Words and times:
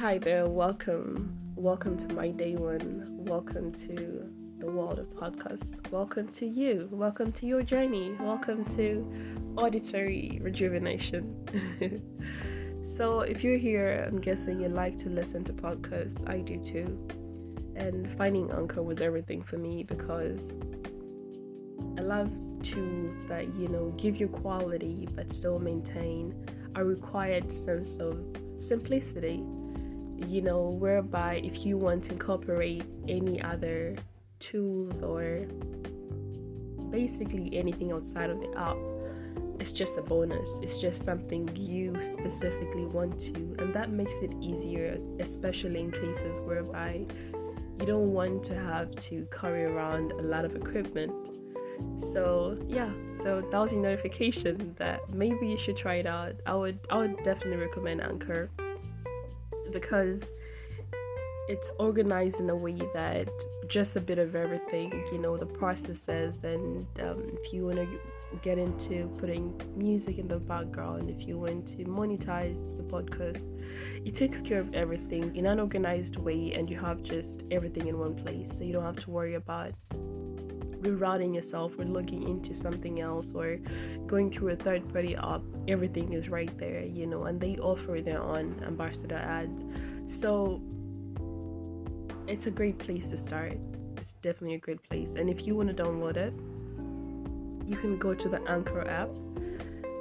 Hi 0.00 0.16
there, 0.16 0.46
welcome. 0.46 1.38
Welcome 1.56 1.98
to 1.98 2.14
my 2.14 2.30
day 2.30 2.56
one. 2.56 3.04
Welcome 3.10 3.70
to 3.72 4.26
the 4.58 4.64
world 4.64 4.98
of 4.98 5.08
podcasts. 5.08 5.76
Welcome 5.90 6.28
to 6.28 6.46
you. 6.46 6.88
Welcome 6.90 7.32
to 7.32 7.44
your 7.44 7.62
journey. 7.62 8.16
Welcome 8.18 8.64
to 8.76 9.06
auditory 9.58 10.40
rejuvenation. 10.42 11.36
so, 12.96 13.20
if 13.20 13.44
you're 13.44 13.58
here, 13.58 14.06
I'm 14.08 14.22
guessing 14.22 14.58
you 14.58 14.68
like 14.70 14.96
to 15.00 15.10
listen 15.10 15.44
to 15.44 15.52
podcasts. 15.52 16.26
I 16.26 16.38
do 16.38 16.58
too. 16.64 17.06
And 17.76 18.08
finding 18.16 18.50
Anchor 18.52 18.82
was 18.82 19.02
everything 19.02 19.42
for 19.42 19.58
me 19.58 19.82
because 19.82 20.40
I 21.98 22.00
love 22.00 22.32
tools 22.62 23.18
that, 23.28 23.54
you 23.54 23.68
know, 23.68 23.90
give 23.98 24.16
you 24.16 24.28
quality 24.28 25.06
but 25.14 25.30
still 25.30 25.58
maintain 25.58 26.34
a 26.74 26.82
required 26.82 27.52
sense 27.52 27.98
of 27.98 28.18
simplicity 28.60 29.44
you 30.26 30.42
know, 30.42 30.68
whereby 30.68 31.40
if 31.44 31.64
you 31.64 31.76
want 31.76 32.04
to 32.04 32.12
incorporate 32.12 32.84
any 33.08 33.40
other 33.42 33.96
tools 34.38 35.02
or 35.02 35.46
basically 36.90 37.50
anything 37.56 37.92
outside 37.92 38.30
of 38.30 38.40
the 38.40 38.52
app, 38.58 38.76
it's 39.60 39.72
just 39.72 39.98
a 39.98 40.02
bonus. 40.02 40.58
It's 40.62 40.78
just 40.78 41.04
something 41.04 41.48
you 41.54 42.00
specifically 42.02 42.86
want 42.86 43.20
to, 43.20 43.56
and 43.58 43.74
that 43.74 43.90
makes 43.90 44.14
it 44.22 44.32
easier, 44.40 44.98
especially 45.20 45.80
in 45.80 45.90
cases 45.90 46.40
whereby 46.40 47.06
you 47.78 47.86
don't 47.86 48.12
want 48.12 48.44
to 48.44 48.54
have 48.54 48.94
to 48.96 49.26
carry 49.38 49.64
around 49.64 50.12
a 50.12 50.22
lot 50.22 50.44
of 50.44 50.56
equipment. 50.56 51.12
So 52.12 52.58
yeah, 52.68 52.90
so 53.22 53.42
that 53.50 53.58
was 53.58 53.72
your 53.72 53.82
notification 53.82 54.74
that 54.78 55.10
maybe 55.12 55.48
you 55.48 55.58
should 55.58 55.76
try 55.76 55.96
it 55.96 56.06
out. 56.06 56.34
I 56.46 56.54
would 56.54 56.78
I 56.90 56.98
would 56.98 57.16
definitely 57.18 57.56
recommend 57.56 58.02
Anchor 58.02 58.50
because 59.70 60.20
it's 61.48 61.72
organized 61.78 62.38
in 62.38 62.48
a 62.50 62.54
way 62.54 62.78
that 62.94 63.28
just 63.66 63.96
a 63.96 64.00
bit 64.00 64.18
of 64.18 64.36
everything, 64.36 64.92
you 65.12 65.18
know, 65.18 65.36
the 65.36 65.46
processes, 65.46 66.44
and 66.44 66.86
um, 67.00 67.22
if 67.42 67.52
you 67.52 67.66
want 67.66 67.76
to 67.76 68.00
get 68.42 68.58
into 68.58 69.08
putting 69.18 69.60
music 69.76 70.18
in 70.18 70.28
the 70.28 70.38
background, 70.38 71.10
if 71.10 71.26
you 71.26 71.38
want 71.38 71.66
to 71.66 71.76
monetize 71.84 72.56
your 72.76 72.84
podcast, 72.84 73.50
it 74.06 74.14
takes 74.14 74.40
care 74.40 74.60
of 74.60 74.72
everything 74.74 75.34
in 75.34 75.46
an 75.46 75.58
organized 75.58 76.16
way, 76.16 76.52
and 76.52 76.70
you 76.70 76.78
have 76.78 77.02
just 77.02 77.42
everything 77.50 77.88
in 77.88 77.98
one 77.98 78.14
place, 78.14 78.48
so 78.56 78.62
you 78.62 78.72
don't 78.72 78.84
have 78.84 79.02
to 79.04 79.10
worry 79.10 79.34
about 79.34 79.72
rerouting 80.80 81.34
yourself 81.34 81.72
or 81.78 81.84
looking 81.84 82.22
into 82.28 82.54
something 82.54 83.00
else 83.00 83.32
or 83.34 83.58
going 84.06 84.30
through 84.30 84.48
a 84.48 84.56
third 84.56 84.88
party 84.92 85.14
app 85.16 85.42
everything 85.68 86.12
is 86.12 86.28
right 86.28 86.56
there 86.58 86.82
you 86.82 87.06
know 87.06 87.24
and 87.24 87.40
they 87.40 87.56
offer 87.58 88.00
their 88.00 88.22
own 88.22 88.60
ambassador 88.66 89.16
ads. 89.16 89.62
So 90.08 90.60
it's 92.26 92.46
a 92.46 92.50
great 92.50 92.78
place 92.78 93.10
to 93.10 93.18
start. 93.18 93.58
It's 93.96 94.14
definitely 94.14 94.54
a 94.54 94.58
great 94.58 94.82
place. 94.88 95.08
And 95.16 95.28
if 95.28 95.46
you 95.46 95.54
want 95.54 95.74
to 95.74 95.82
download 95.82 96.16
it 96.16 96.32
you 97.70 97.76
can 97.76 97.98
go 97.98 98.12
to 98.12 98.28
the 98.28 98.42
anchor 98.48 98.86
app. 98.88 99.10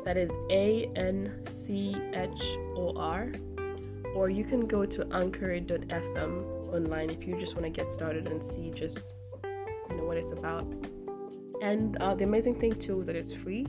That 0.04 0.18
is 0.18 0.32
a 0.50 0.90
n 0.96 1.46
c 1.52 1.96
h 2.14 2.58
o 2.76 2.94
r. 2.98 3.32
Or 4.16 4.30
you 4.30 4.44
can 4.44 4.66
go 4.66 4.86
to 4.86 5.08
anchor.fm 5.14 6.34
online 6.74 7.12
if 7.12 7.28
you 7.28 7.40
just 7.40 7.54
want 7.54 7.66
to 7.66 7.70
get 7.70 7.94
started 7.94 8.28
and 8.28 8.44
see 8.44 8.72
just 8.72 9.14
you 9.90 9.98
know 9.98 10.04
what 10.04 10.18
it's 10.18 10.32
about. 10.32 10.66
And 11.62 11.98
uh, 11.98 12.16
the 12.16 12.24
amazing 12.24 12.60
thing 12.60 12.74
too 12.80 13.02
is 13.02 13.08
that 13.08 13.16
it's 13.16 13.34
free, 13.34 13.66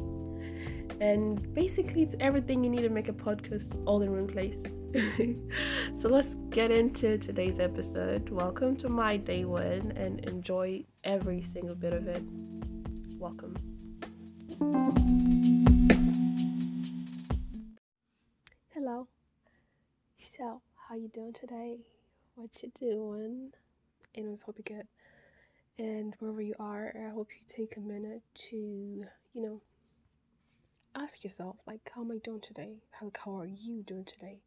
and 1.00 1.52
basically 1.54 2.02
it's 2.02 2.14
everything 2.20 2.62
you 2.62 2.70
need 2.70 2.82
to 2.82 2.88
make 2.88 3.08
a 3.08 3.12
podcast 3.12 3.82
all 3.86 4.02
in 4.02 4.12
one 4.12 4.26
place. 4.26 4.56
so 6.00 6.08
let's 6.08 6.36
get 6.50 6.70
into 6.70 7.18
today's 7.18 7.58
episode. 7.58 8.28
Welcome 8.28 8.76
to 8.76 8.88
my 8.88 9.16
day 9.16 9.44
one, 9.44 9.92
and 9.96 10.24
enjoy 10.26 10.84
every 11.04 11.42
single 11.42 11.74
bit 11.74 11.92
of 11.92 12.06
it. 12.06 12.22
Welcome. 13.18 13.56
Hello. 18.74 19.08
So, 20.18 20.60
how 20.88 20.96
you 20.96 21.08
doing 21.08 21.32
today? 21.32 21.78
What 22.34 22.50
you 22.62 22.70
doing? 22.78 23.52
And 24.14 24.28
I 24.28 24.30
just 24.30 24.44
hope 24.44 24.58
you 24.58 24.64
get 24.64 24.86
and 25.80 26.14
wherever 26.18 26.42
you 26.42 26.54
are, 26.58 26.92
I 26.94 27.10
hope 27.10 27.28
you 27.32 27.46
take 27.48 27.78
a 27.78 27.80
minute 27.80 28.20
to, 28.50 28.56
you 28.56 29.06
know, 29.34 29.62
ask 30.94 31.24
yourself, 31.24 31.56
like, 31.66 31.90
how 31.94 32.02
am 32.02 32.12
I 32.12 32.18
doing 32.22 32.42
today? 32.42 32.74
How, 32.90 33.10
how 33.24 33.38
are 33.38 33.46
you 33.46 33.82
doing 33.82 34.04
today? 34.04 34.40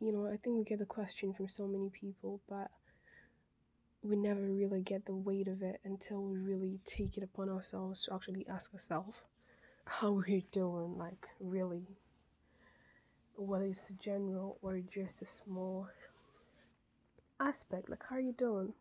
You 0.00 0.10
know, 0.10 0.26
I 0.26 0.36
think 0.36 0.56
we 0.58 0.64
get 0.64 0.80
the 0.80 0.86
question 0.86 1.32
from 1.32 1.48
so 1.48 1.68
many 1.68 1.88
people, 1.88 2.40
but 2.48 2.68
we 4.02 4.16
never 4.16 4.40
really 4.40 4.80
get 4.80 5.06
the 5.06 5.14
weight 5.14 5.46
of 5.46 5.62
it 5.62 5.80
until 5.84 6.20
we 6.20 6.36
really 6.38 6.80
take 6.84 7.16
it 7.16 7.22
upon 7.22 7.48
ourselves 7.48 8.04
to 8.04 8.14
actually 8.14 8.44
ask 8.48 8.74
ourselves 8.74 9.16
how 9.84 10.10
we're 10.26 10.42
doing, 10.50 10.98
like, 10.98 11.28
really. 11.38 11.86
Whether 13.36 13.66
it's 13.66 13.88
a 13.88 13.92
general 13.92 14.58
or 14.62 14.80
just 14.80 15.22
a 15.22 15.26
small 15.26 15.86
aspect, 17.38 17.88
like, 17.88 18.02
how 18.10 18.16
are 18.16 18.20
you 18.20 18.32
doing? 18.32 18.72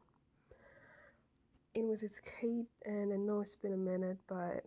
In 1.75 1.89
with 1.89 2.03
it's 2.03 2.19
Kate, 2.39 2.67
and 2.85 3.11
I 3.11 3.17
know 3.17 3.41
it's 3.41 3.55
been 3.55 3.73
a 3.73 3.77
minute, 3.77 4.17
but 4.27 4.63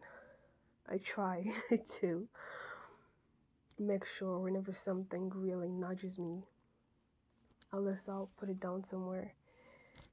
I 0.89 0.99
try 0.99 1.45
to 2.01 2.29
make 3.79 4.05
sure 4.05 4.39
whenever 4.39 4.73
something 4.73 5.31
really 5.35 5.69
nudges 5.69 6.19
me, 6.19 6.43
I'll 7.73 8.31
put 8.39 8.49
it 8.49 8.61
down 8.61 8.85
somewhere. 8.85 9.33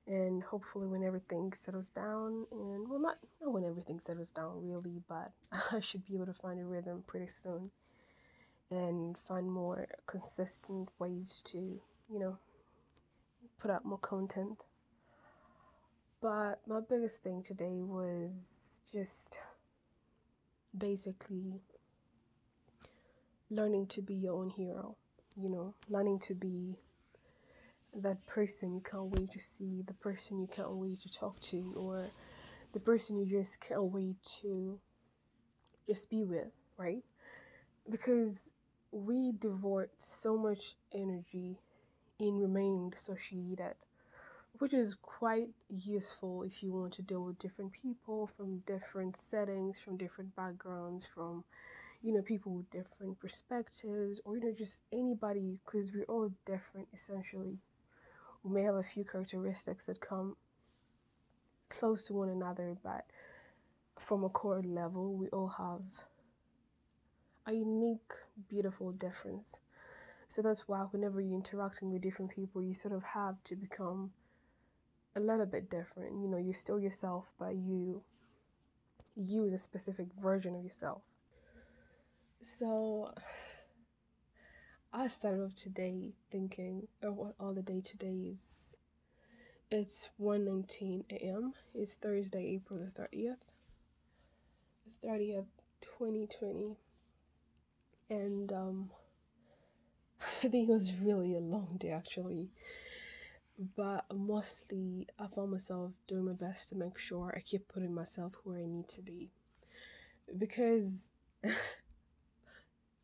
And 0.05 0.43
hopefully, 0.43 0.85
when 0.85 1.03
everything 1.03 1.53
settles 1.53 1.89
down, 1.89 2.45
and 2.51 2.89
well, 2.89 2.99
not, 2.99 3.17
not 3.41 3.53
when 3.53 3.63
everything 3.63 3.99
settles 3.99 4.31
down 4.31 4.61
really, 4.61 5.01
but 5.07 5.31
I 5.71 5.79
should 5.79 6.05
be 6.05 6.15
able 6.15 6.25
to 6.25 6.33
find 6.33 6.59
a 6.59 6.65
rhythm 6.65 7.03
pretty 7.07 7.27
soon 7.27 7.71
and 8.69 9.17
find 9.17 9.49
more 9.49 9.87
consistent 10.07 10.89
ways 10.99 11.41
to, 11.45 11.57
you 11.57 12.19
know, 12.19 12.37
put 13.59 13.71
out 13.71 13.85
more 13.85 13.99
content. 13.99 14.57
But 16.23 16.61
my 16.65 16.79
biggest 16.79 17.21
thing 17.21 17.43
today 17.43 17.81
was 17.81 18.79
just 18.93 19.39
basically 20.77 21.59
learning 23.49 23.87
to 23.87 24.01
be 24.01 24.13
your 24.13 24.35
own 24.35 24.49
hero, 24.49 24.95
you 25.35 25.49
know, 25.49 25.73
learning 25.89 26.19
to 26.19 26.33
be 26.33 26.77
that 27.93 28.25
person 28.25 28.73
you 28.73 28.79
can't 28.79 29.13
wait 29.13 29.33
to 29.33 29.39
see, 29.39 29.83
the 29.85 29.95
person 29.95 30.39
you 30.39 30.47
can't 30.47 30.71
wait 30.71 31.01
to 31.01 31.11
talk 31.11 31.41
to, 31.41 31.73
or 31.75 32.05
the 32.71 32.79
person 32.79 33.17
you 33.17 33.25
just 33.25 33.59
can't 33.59 33.91
wait 33.91 34.15
to 34.41 34.79
just 35.89 36.09
be 36.09 36.23
with, 36.23 36.53
right? 36.77 37.03
Because 37.91 38.49
we 38.93 39.33
devote 39.33 39.89
so 39.97 40.37
much 40.37 40.77
energy 40.93 41.59
in 42.17 42.37
remaining 42.37 42.91
dissociated 42.91 43.75
which 44.59 44.73
is 44.73 44.95
quite 45.01 45.49
useful 45.69 46.43
if 46.43 46.61
you 46.61 46.71
want 46.71 46.93
to 46.93 47.01
deal 47.01 47.23
with 47.23 47.39
different 47.39 47.71
people 47.71 48.27
from 48.27 48.59
different 48.59 49.17
settings, 49.17 49.79
from 49.79 49.97
different 49.97 50.35
backgrounds, 50.35 51.05
from 51.13 51.43
you 52.01 52.13
know 52.13 52.21
people 52.21 52.53
with 52.53 52.69
different 52.69 53.19
perspectives, 53.19 54.19
or 54.25 54.37
you 54.37 54.43
know 54.43 54.53
just 54.57 54.81
anybody 54.91 55.57
because 55.65 55.91
we're 55.93 56.03
all 56.05 56.31
different 56.45 56.87
essentially. 56.93 57.57
We 58.43 58.53
may 58.53 58.63
have 58.63 58.75
a 58.75 58.83
few 58.83 59.05
characteristics 59.05 59.85
that 59.85 60.01
come 60.01 60.35
close 61.69 62.07
to 62.07 62.13
one 62.13 62.29
another, 62.29 62.75
but 62.83 63.05
from 63.99 64.23
a 64.23 64.29
core 64.29 64.61
level, 64.63 65.13
we 65.13 65.29
all 65.29 65.47
have 65.47 65.81
a 67.45 67.53
unique, 67.53 68.11
beautiful 68.49 68.91
difference. 68.91 69.55
So 70.29 70.41
that's 70.41 70.67
why 70.67 70.79
whenever 70.91 71.21
you're 71.21 71.35
interacting 71.35 71.91
with 71.91 72.01
different 72.01 72.31
people, 72.31 72.61
you 72.61 72.75
sort 72.75 72.93
of 72.93 73.03
have 73.03 73.35
to 73.45 73.55
become 73.55 74.11
a 75.15 75.19
little 75.19 75.45
bit 75.45 75.69
different. 75.69 76.13
You 76.21 76.27
know, 76.27 76.37
you're 76.37 76.53
still 76.53 76.79
yourself, 76.79 77.25
but 77.39 77.55
you 77.55 78.01
use 79.15 79.53
a 79.53 79.57
specific 79.57 80.07
version 80.19 80.55
of 80.55 80.63
yourself. 80.63 81.01
So 82.41 83.13
I 84.91 85.07
started 85.07 85.43
off 85.43 85.55
today 85.55 86.13
thinking, 86.31 86.87
or 87.01 87.11
what 87.11 87.35
all 87.39 87.53
the 87.53 87.61
day 87.61 87.81
today 87.81 88.33
is. 88.33 88.75
It's 89.71 90.09
1:19 90.19 91.05
a.m. 91.09 91.53
It's 91.73 91.95
Thursday, 91.95 92.45
April 92.55 92.79
the 92.79 92.91
30th. 92.91 93.37
The 95.01 95.07
30th, 95.07 95.45
2020. 95.81 96.75
And 98.09 98.51
um 98.51 98.91
I 100.43 100.47
think 100.47 100.69
it 100.69 100.73
was 100.73 100.93
really 100.93 101.35
a 101.35 101.39
long 101.39 101.77
day 101.79 101.89
actually 101.89 102.49
but 103.75 104.05
mostly 104.13 105.07
I 105.19 105.27
found 105.27 105.51
myself 105.51 105.91
doing 106.07 106.25
my 106.25 106.33
best 106.33 106.69
to 106.69 106.75
make 106.75 106.97
sure 106.97 107.33
I 107.35 107.39
keep 107.39 107.67
putting 107.67 107.93
myself 107.93 108.33
where 108.43 108.59
I 108.59 108.65
need 108.65 108.87
to 108.89 109.01
be. 109.01 109.31
Because 110.37 111.09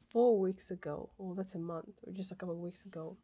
four 0.09 0.39
weeks 0.39 0.71
ago, 0.71 1.09
well, 1.17 1.35
that's 1.35 1.55
a 1.55 1.59
month, 1.59 1.99
or 2.03 2.13
just 2.13 2.31
a 2.31 2.35
couple 2.35 2.55
of 2.55 2.61
weeks 2.61 2.85
ago, 2.85 3.17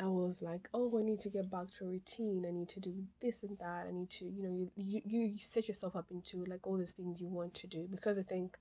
I 0.00 0.06
was 0.06 0.42
like, 0.42 0.68
oh, 0.72 0.96
I 0.98 1.02
need 1.02 1.18
to 1.20 1.28
get 1.28 1.50
back 1.50 1.66
to 1.78 1.84
a 1.84 1.88
routine. 1.88 2.44
I 2.46 2.52
need 2.52 2.68
to 2.70 2.80
do 2.80 2.94
this 3.20 3.42
and 3.42 3.58
that. 3.58 3.86
I 3.88 3.92
need 3.92 4.10
to, 4.10 4.26
you 4.26 4.42
know, 4.42 4.70
you, 4.76 5.02
you, 5.04 5.22
you 5.22 5.38
set 5.40 5.66
yourself 5.66 5.96
up 5.96 6.06
into 6.12 6.44
like 6.44 6.66
all 6.66 6.76
these 6.76 6.92
things 6.92 7.20
you 7.20 7.26
want 7.26 7.54
to 7.54 7.66
do. 7.66 7.88
Because 7.90 8.16
I 8.16 8.22
think 8.22 8.56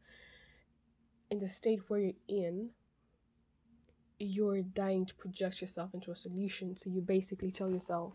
in 1.29 1.37
the 1.37 1.47
state 1.47 1.81
where 1.87 1.99
you're 1.99 2.13
in, 2.27 2.69
you're 4.19 4.61
dying 4.61 5.05
to 5.05 5.15
project 5.15 5.61
yourself 5.61 5.93
into 5.93 6.11
a 6.11 6.15
solution. 6.15 6.75
So 6.75 6.89
you 6.89 7.01
basically 7.01 7.51
tell 7.51 7.69
yourself 7.69 8.13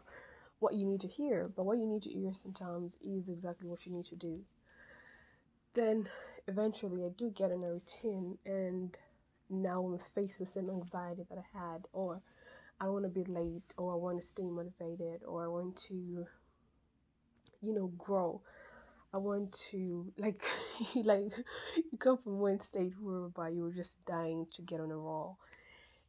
what 0.58 0.74
you 0.74 0.86
need 0.86 1.00
to 1.00 1.08
hear. 1.08 1.50
But 1.54 1.64
what 1.64 1.78
you 1.78 1.86
need 1.86 2.02
to 2.02 2.10
hear 2.10 2.32
sometimes 2.34 2.96
is 3.00 3.28
exactly 3.28 3.68
what 3.68 3.86
you 3.86 3.92
need 3.92 4.06
to 4.06 4.16
do. 4.16 4.40
Then 5.74 6.08
eventually 6.46 7.04
I 7.04 7.08
do 7.16 7.30
get 7.30 7.50
in 7.50 7.62
a 7.64 7.72
routine 7.72 8.38
and 8.44 8.96
now 9.48 9.84
I'm 9.84 9.98
faced 9.98 10.38
the 10.38 10.46
same 10.46 10.70
anxiety 10.70 11.22
that 11.28 11.38
I 11.38 11.58
had 11.58 11.86
or 11.92 12.20
I 12.80 12.88
want 12.88 13.04
to 13.04 13.08
be 13.08 13.24
late 13.24 13.74
or 13.76 13.92
I 13.92 13.96
want 13.96 14.20
to 14.20 14.26
stay 14.26 14.42
motivated 14.42 15.22
or 15.26 15.44
I 15.44 15.48
want 15.48 15.76
to 15.88 16.26
you 17.62 17.72
know 17.72 17.92
grow. 17.96 18.40
I 19.14 19.18
want 19.18 19.52
to 19.70 20.12
like 20.18 20.44
like 20.94 21.32
you 21.76 21.98
come 21.98 22.18
from 22.18 22.38
one 22.38 22.60
state 22.60 22.94
whereby 23.00 23.50
you 23.50 23.62
were 23.62 23.72
just 23.72 24.04
dying 24.04 24.46
to 24.54 24.62
get 24.62 24.80
on 24.80 24.90
a 24.90 24.96
roll. 24.96 25.38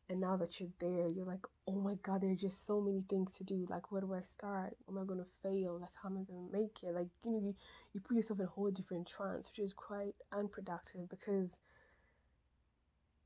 And 0.09 0.19
now 0.19 0.35
that 0.37 0.59
you're 0.59 0.69
there, 0.79 1.07
you're 1.07 1.25
like, 1.25 1.45
oh 1.67 1.75
my 1.75 1.95
god, 2.03 2.21
there 2.21 2.31
are 2.31 2.35
just 2.35 2.67
so 2.67 2.81
many 2.81 3.03
things 3.09 3.35
to 3.37 3.43
do. 3.43 3.65
Like, 3.69 3.91
where 3.91 4.01
do 4.01 4.13
I 4.13 4.21
start? 4.21 4.75
Am 4.89 4.97
I 4.97 5.05
gonna 5.05 5.25
fail? 5.41 5.79
Like, 5.79 5.91
how 6.01 6.09
am 6.09 6.17
I 6.17 6.23
gonna 6.23 6.51
make 6.51 6.83
it? 6.83 6.93
Like, 6.93 7.07
you 7.23 7.31
know, 7.31 7.39
you, 7.39 7.55
you 7.93 8.01
put 8.01 8.17
yourself 8.17 8.39
in 8.39 8.45
a 8.45 8.49
whole 8.49 8.69
different 8.69 9.07
trance, 9.07 9.49
which 9.49 9.63
is 9.65 9.73
quite 9.73 10.15
unproductive 10.31 11.09
because 11.09 11.51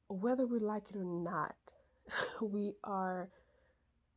whether 0.08 0.46
we 0.46 0.60
like 0.60 0.90
it 0.92 0.96
or 0.96 1.04
not, 1.04 1.56
we 2.42 2.74
are 2.84 3.30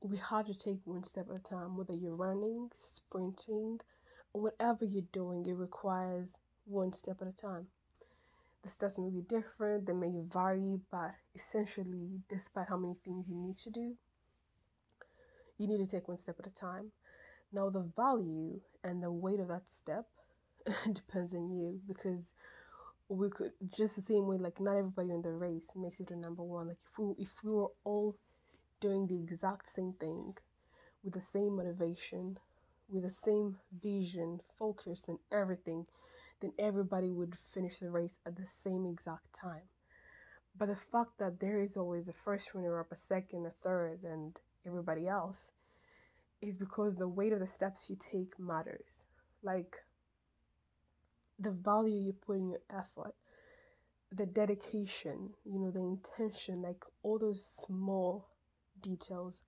we 0.03 0.17
have 0.17 0.47
to 0.47 0.55
take 0.55 0.81
one 0.85 1.05
step 1.05 1.27
at 1.29 1.37
a 1.37 1.39
time 1.39 1.77
whether 1.77 1.93
you're 1.93 2.15
running 2.15 2.71
sprinting 2.73 3.79
whatever 4.33 4.85
you're 4.85 5.03
doing 5.13 5.45
it 5.47 5.53
requires 5.53 6.29
one 6.65 6.93
step 6.93 7.19
at 7.21 7.29
a 7.29 7.33
time 7.33 7.67
the 8.63 8.69
steps 8.69 8.99
may 8.99 9.09
be 9.11 9.23
different 9.23 9.87
they 9.87 9.93
may 9.93 10.13
vary 10.33 10.79
but 10.91 11.15
essentially 11.35 12.21
despite 12.29 12.69
how 12.69 12.77
many 12.77 12.95
things 13.05 13.27
you 13.29 13.37
need 13.37 13.57
to 13.57 13.71
do 13.71 13.97
you 15.61 15.69
need 15.69 15.79
to 15.79 15.87
take 15.87 16.09
one 16.09 16.19
step 16.19 16.37
at 16.41 16.47
a 16.47 16.51
time. 16.51 16.91
Now 17.53 17.69
the 17.69 17.87
value 17.95 18.61
and 18.83 19.03
the 19.03 19.11
weight 19.11 19.41
of 19.41 19.49
that 19.49 19.71
step 19.71 20.07
depends 20.93 21.35
on 21.35 21.51
you 21.51 21.81
because 21.87 22.33
we 23.09 23.29
could 23.29 23.53
just 23.77 23.97
the 23.97 24.03
same 24.03 24.27
way 24.27 24.39
like 24.39 24.61
not 24.61 24.77
everybody 24.77 25.11
in 25.11 25.21
the 25.21 25.31
race 25.31 25.69
makes 25.77 26.01
it 26.01 26.09
to 26.09 26.17
number 26.17 26.43
one. 26.43 26.69
Like 26.69 26.79
if 26.83 26.99
we 26.99 27.15
if 27.19 27.35
we 27.45 27.51
were 27.51 27.73
all 27.85 28.17
doing 28.81 29.07
the 29.07 29.17
exact 29.17 29.69
same 29.69 29.93
thing 30.01 30.35
with 31.05 31.13
the 31.13 31.21
same 31.21 31.57
motivation 31.57 32.39
with 32.89 33.05
the 33.05 33.11
same 33.11 33.57
vision 33.83 34.41
focus 34.59 35.07
and 35.09 35.19
everything 35.31 35.87
then 36.41 36.53
everybody 36.59 37.11
would 37.11 37.37
finish 37.37 37.79
the 37.79 37.91
race 37.91 38.19
at 38.27 38.37
the 38.37 38.45
same 38.45 38.87
exact 38.87 39.33
time 39.33 39.69
but 40.57 40.67
the 40.69 40.77
fact 40.77 41.19
that 41.19 41.41
there 41.41 41.61
is 41.61 41.77
always 41.77 42.09
a 42.09 42.13
first 42.13 42.55
runner 42.55 42.81
up 42.81 42.93
a 42.93 42.97
second 42.97 43.47
a 43.47 43.51
third 43.63 44.03
and 44.05 44.39
everybody 44.67 45.07
else 45.09 45.53
is 46.43 46.57
because 46.57 46.97
the 46.97 47.09
weight 47.09 47.33
of 47.33 47.41
the 47.41 47.47
steps 47.47 47.89
you 47.91 47.97
take 47.97 48.39
matters 48.39 49.05
like 49.43 49.77
the 51.41 51.51
value 51.51 51.97
you 51.97 52.13
put 52.13 52.37
in 52.37 52.49
your 52.51 52.61
effort, 52.71 53.15
the 54.13 54.27
dedication, 54.27 55.31
you 55.45 55.59
know, 55.59 55.71
the 55.71 55.81
intention, 55.81 56.63
like 56.63 56.85
all 57.03 57.19
those 57.19 57.45
small 57.45 58.29
details 58.81 59.43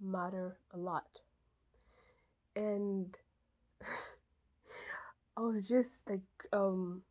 matter 0.00 0.58
a 0.72 0.78
lot. 0.78 1.20
And 2.54 3.16
I 5.36 5.40
was 5.40 5.66
just 5.66 6.08
like, 6.08 6.20
um, 6.52 7.02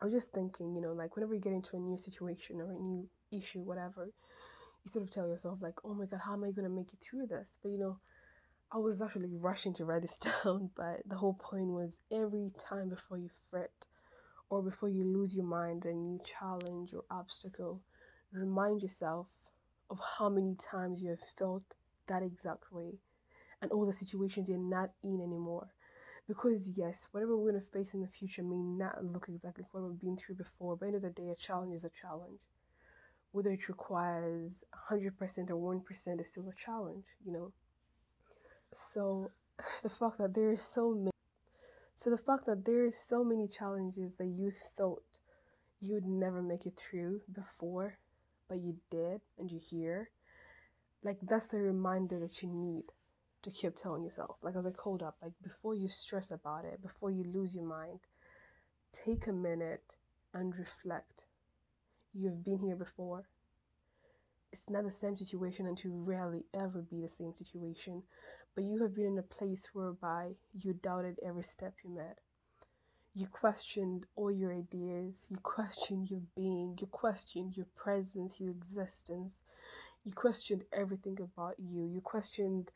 I 0.00 0.06
was 0.06 0.14
just 0.14 0.32
thinking, 0.32 0.74
you 0.74 0.80
know, 0.80 0.92
like 0.92 1.14
whenever 1.14 1.34
you 1.34 1.40
get 1.40 1.52
into 1.52 1.76
a 1.76 1.80
new 1.80 1.98
situation 1.98 2.60
or 2.60 2.72
a 2.72 2.78
new 2.78 3.08
issue, 3.30 3.60
whatever, 3.60 4.06
you 4.06 4.88
sort 4.88 5.04
of 5.04 5.10
tell 5.10 5.28
yourself, 5.28 5.58
like, 5.62 5.78
oh 5.84 5.94
my 5.94 6.06
God, 6.06 6.20
how 6.24 6.32
am 6.32 6.44
I 6.44 6.50
going 6.50 6.68
to 6.68 6.74
make 6.74 6.92
it 6.92 6.98
through 7.00 7.26
this? 7.26 7.58
But, 7.62 7.70
you 7.70 7.78
know, 7.78 7.98
I 8.72 8.78
was 8.78 9.00
actually 9.00 9.36
rushing 9.36 9.74
to 9.74 9.84
write 9.84 10.02
this 10.02 10.16
down, 10.44 10.70
but 10.76 11.02
the 11.06 11.16
whole 11.16 11.34
point 11.34 11.66
was 11.66 12.00
every 12.10 12.50
time 12.58 12.88
before 12.88 13.18
you 13.18 13.30
fret 13.50 13.86
or 14.50 14.62
before 14.62 14.88
you 14.88 15.04
lose 15.04 15.34
your 15.34 15.46
mind 15.46 15.84
a 15.86 15.90
you 15.90 16.20
challenge 16.24 16.92
or 16.92 17.04
obstacle, 17.10 17.80
remind 18.32 18.82
yourself 18.82 19.26
of 19.90 20.00
how 20.18 20.28
many 20.28 20.56
times 20.56 21.02
you 21.02 21.10
have 21.10 21.20
felt 21.38 21.62
that 22.08 22.22
exact 22.22 22.72
way 22.72 22.94
and 23.60 23.70
all 23.70 23.86
the 23.86 23.92
situations 23.92 24.48
you're 24.48 24.58
not 24.58 24.90
in 25.04 25.20
anymore. 25.20 25.68
Because 26.28 26.78
yes, 26.78 27.06
whatever 27.10 27.36
we're 27.36 27.52
gonna 27.52 27.64
face 27.72 27.94
in 27.94 28.00
the 28.00 28.08
future 28.08 28.42
may 28.42 28.62
not 28.62 29.04
look 29.04 29.28
exactly 29.28 29.64
like 29.64 29.74
what 29.74 29.82
we've 29.82 30.00
been 30.00 30.16
through 30.16 30.36
before, 30.36 30.76
but 30.76 30.86
end 30.86 30.96
of 30.96 31.02
the 31.02 31.10
day, 31.10 31.30
a 31.30 31.34
challenge 31.36 31.74
is 31.74 31.84
a 31.84 31.90
challenge. 31.90 32.40
Whether 33.32 33.50
it 33.50 33.68
requires 33.68 34.64
100% 34.90 35.50
or 35.50 35.80
1% 35.80 36.20
is 36.20 36.30
still 36.30 36.48
a 36.48 36.54
challenge, 36.54 37.06
you 37.24 37.32
know 37.32 37.52
so 38.72 39.30
the 39.82 39.90
fact 39.90 40.18
that 40.18 40.34
there 40.34 40.52
is 40.52 40.62
so 40.62 40.92
many 40.92 41.10
so 41.94 42.10
the 42.10 42.16
fact 42.16 42.46
that 42.46 42.64
there 42.64 42.86
is 42.86 42.98
so 42.98 43.22
many 43.22 43.46
challenges 43.46 44.14
that 44.16 44.26
you 44.26 44.52
thought 44.76 45.02
you 45.80 45.94
would 45.94 46.06
never 46.06 46.42
make 46.42 46.66
it 46.66 46.76
through 46.76 47.20
before 47.32 47.98
but 48.48 48.60
you 48.60 48.76
did 48.90 49.20
and 49.38 49.50
you're 49.50 49.60
here 49.70 50.10
like 51.04 51.18
that's 51.22 51.48
the 51.48 51.58
reminder 51.58 52.18
that 52.18 52.42
you 52.42 52.48
need 52.48 52.84
to 53.42 53.50
keep 53.50 53.76
telling 53.76 54.04
yourself. 54.04 54.36
Like 54.42 54.56
as 54.56 54.66
i 54.66 54.70
called 54.70 55.02
up. 55.02 55.16
Like 55.22 55.32
before 55.42 55.74
you 55.74 55.88
stress 55.88 56.30
about 56.30 56.64
it 56.64 56.82
before 56.82 57.10
you 57.10 57.24
lose 57.24 57.54
your 57.54 57.64
mind 57.64 58.00
take 58.92 59.26
a 59.26 59.32
minute 59.32 59.94
and 60.34 60.56
reflect. 60.58 61.24
You've 62.14 62.44
been 62.44 62.58
here 62.60 62.76
before. 62.76 63.24
It's 64.52 64.68
not 64.68 64.84
the 64.84 64.90
same 64.90 65.16
situation 65.16 65.66
and 65.66 65.78
to 65.78 65.90
rarely 65.90 66.44
ever 66.52 66.82
be 66.82 67.00
the 67.00 67.08
same 67.08 67.34
situation, 67.34 68.02
but 68.54 68.64
you 68.64 68.82
have 68.82 68.94
been 68.94 69.06
in 69.06 69.18
a 69.18 69.22
place 69.22 69.70
whereby 69.72 70.32
you 70.52 70.74
doubted 70.74 71.18
every 71.24 71.42
step 71.42 71.74
you 71.82 71.90
made. 71.90 72.16
You 73.14 73.26
questioned 73.26 74.06
all 74.14 74.30
your 74.30 74.52
ideas, 74.52 75.26
you 75.30 75.38
questioned 75.38 76.10
your 76.10 76.20
being, 76.36 76.76
you 76.80 76.86
questioned 76.86 77.56
your 77.56 77.66
presence, 77.76 78.40
your 78.40 78.50
existence, 78.50 79.38
you 80.04 80.12
questioned 80.12 80.64
everything 80.72 81.18
about 81.20 81.54
you, 81.58 81.84
you 81.84 82.00
questioned 82.02 82.70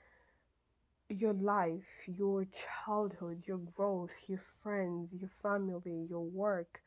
your 1.09 1.35
life, 1.35 2.05
your 2.07 2.47
childhood, 2.47 3.45
your 3.47 3.59
growth, 3.59 4.29
your 4.29 4.39
friends, 4.39 5.15
your 5.15 5.29
family, 5.31 6.07
your 6.11 6.25
work, 6.25 6.81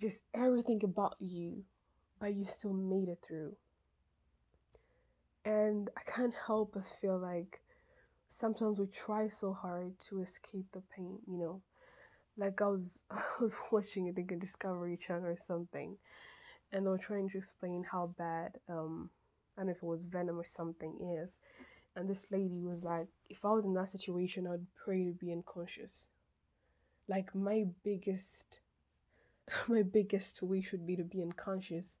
just 0.00 0.20
everything 0.34 0.82
about 0.84 1.16
you, 1.20 1.64
but 2.20 2.34
you 2.34 2.44
still 2.46 2.74
made 2.74 3.08
it 3.08 3.20
through 3.26 3.56
and 5.44 5.90
I 5.96 6.02
can't 6.10 6.34
help 6.46 6.72
but 6.74 6.86
feel 6.86 7.18
like 7.18 7.60
sometimes 8.28 8.78
we 8.78 8.86
try 8.86 9.28
so 9.28 9.52
hard 9.54 9.98
to 10.10 10.22
escape 10.22 10.66
the 10.72 10.82
pain, 10.96 11.18
you 11.26 11.38
know. 11.38 11.62
Like 12.38 12.60
I 12.62 12.66
was 12.68 13.00
I 13.10 13.22
was 13.40 13.54
watching 13.72 14.08
I 14.08 14.12
think 14.12 14.32
a 14.32 14.36
Discovery 14.36 14.98
Channel 14.98 15.26
or 15.26 15.36
something 15.36 15.96
and 16.72 16.86
they 16.86 16.90
were 16.90 16.98
trying 16.98 17.30
to 17.30 17.38
explain 17.38 17.84
how 17.90 18.14
bad 18.18 18.52
um 18.68 19.10
I 19.56 19.62
don't 19.62 19.68
know 19.68 19.72
if 19.72 19.78
it 19.78 19.84
was 19.84 20.02
venom 20.02 20.38
or 20.40 20.44
something 20.44 20.94
is. 21.22 21.30
And 21.98 22.08
this 22.08 22.26
lady 22.30 22.62
was 22.62 22.84
like, 22.84 23.08
if 23.28 23.44
I 23.44 23.50
was 23.50 23.64
in 23.64 23.74
that 23.74 23.90
situation, 23.90 24.46
I'd 24.46 24.66
pray 24.84 25.04
to 25.06 25.12
be 25.12 25.32
unconscious. 25.32 26.08
Like 27.08 27.34
my 27.34 27.66
biggest 27.84 28.60
my 29.68 29.82
biggest 29.82 30.42
wish 30.42 30.72
would 30.72 30.86
be 30.86 30.96
to 30.96 31.04
be 31.04 31.22
unconscious 31.22 31.96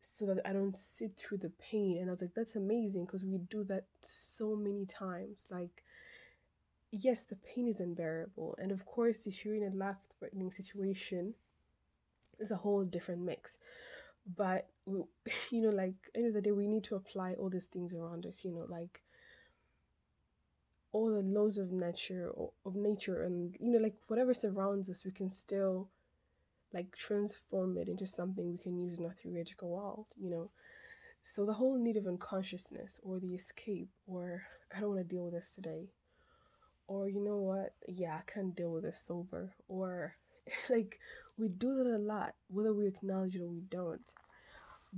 so 0.00 0.26
that 0.26 0.40
I 0.44 0.52
don't 0.52 0.76
sit 0.76 1.16
through 1.16 1.38
the 1.38 1.52
pain. 1.70 1.98
And 1.98 2.10
I 2.10 2.12
was 2.12 2.22
like, 2.22 2.34
that's 2.34 2.56
amazing 2.56 3.04
because 3.06 3.24
we 3.24 3.38
do 3.38 3.64
that 3.64 3.84
so 4.02 4.56
many 4.56 4.84
times. 4.84 5.46
Like, 5.48 5.84
yes, 6.90 7.22
the 7.24 7.36
pain 7.36 7.68
is 7.68 7.80
unbearable. 7.80 8.56
And 8.60 8.72
of 8.72 8.84
course, 8.84 9.26
if 9.26 9.44
you're 9.44 9.54
in 9.54 9.72
a 9.72 9.74
life 9.74 9.96
threatening 10.18 10.50
situation, 10.50 11.34
it's 12.40 12.50
a 12.50 12.56
whole 12.56 12.84
different 12.84 13.22
mix. 13.22 13.58
But, 14.36 14.68
you 15.50 15.62
know, 15.62 15.70
like, 15.70 15.94
end 16.14 16.26
of 16.26 16.34
the 16.34 16.40
day, 16.40 16.52
we 16.52 16.66
need 16.66 16.84
to 16.84 16.96
apply 16.96 17.34
all 17.34 17.48
these 17.48 17.66
things 17.66 17.94
around 17.94 18.26
us, 18.26 18.44
you 18.44 18.50
know, 18.50 18.66
like 18.68 19.02
all 20.92 21.10
the 21.10 21.22
laws 21.22 21.58
of 21.58 21.72
nature 21.72 22.30
of 22.66 22.76
nature 22.76 23.22
and 23.22 23.56
you 23.58 23.70
know 23.70 23.78
like 23.78 23.94
whatever 24.08 24.34
surrounds 24.34 24.90
us 24.90 25.04
we 25.04 25.10
can 25.10 25.28
still 25.28 25.88
like 26.72 26.94
transform 26.96 27.76
it 27.78 27.88
into 27.88 28.06
something 28.06 28.50
we 28.50 28.58
can 28.58 28.78
use 28.78 28.98
in 28.98 29.04
our 29.04 29.14
theoretical 29.22 29.68
world, 29.68 30.06
you 30.16 30.30
know. 30.30 30.50
So 31.22 31.44
the 31.44 31.52
whole 31.52 31.78
need 31.78 31.96
of 31.96 32.06
unconsciousness 32.06 33.00
or 33.02 33.20
the 33.20 33.34
escape 33.34 33.90
or 34.06 34.42
I 34.74 34.80
don't 34.80 34.94
want 34.94 35.00
to 35.08 35.14
deal 35.14 35.24
with 35.24 35.34
this 35.34 35.54
today. 35.54 35.90
Or 36.88 37.08
you 37.08 37.20
know 37.20 37.36
what? 37.36 37.74
Yeah, 37.86 38.16
I 38.16 38.30
can't 38.30 38.56
deal 38.56 38.72
with 38.72 38.84
this 38.84 39.02
sober. 39.06 39.54
Or 39.68 40.16
like 40.70 40.98
we 41.38 41.48
do 41.48 41.76
that 41.76 41.86
a 41.86 41.98
lot, 41.98 42.34
whether 42.48 42.72
we 42.72 42.86
acknowledge 42.86 43.36
it 43.36 43.42
or 43.42 43.48
we 43.48 43.62
don't. 43.70 44.00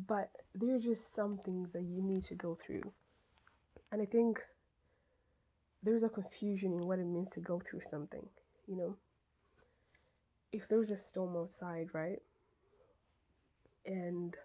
But 0.07 0.31
there 0.55 0.75
are 0.75 0.81
just 0.81 1.15
some 1.15 1.39
things 1.39 1.73
that 1.73 1.83
you 1.83 2.03
need 2.03 2.25
to 2.27 2.35
go 2.35 2.57
through. 2.65 2.93
And 3.93 4.01
I 4.01 4.07
think 4.07 4.41
there's 5.85 6.03
a 6.03 6.09
confusion 6.09 6.73
in 6.73 6.87
what 6.87 6.99
it 6.99 7.07
means 7.07 7.31
to 7.31 7.41
go 7.41 7.61
through 7.61 7.81
something, 7.81 8.26
you 8.67 8.76
know. 8.76 8.97
If 10.53 10.69
there's 10.69 10.91
a 10.91 10.97
storm 10.97 11.37
outside, 11.37 11.88
right? 11.93 12.23
And 13.85 14.37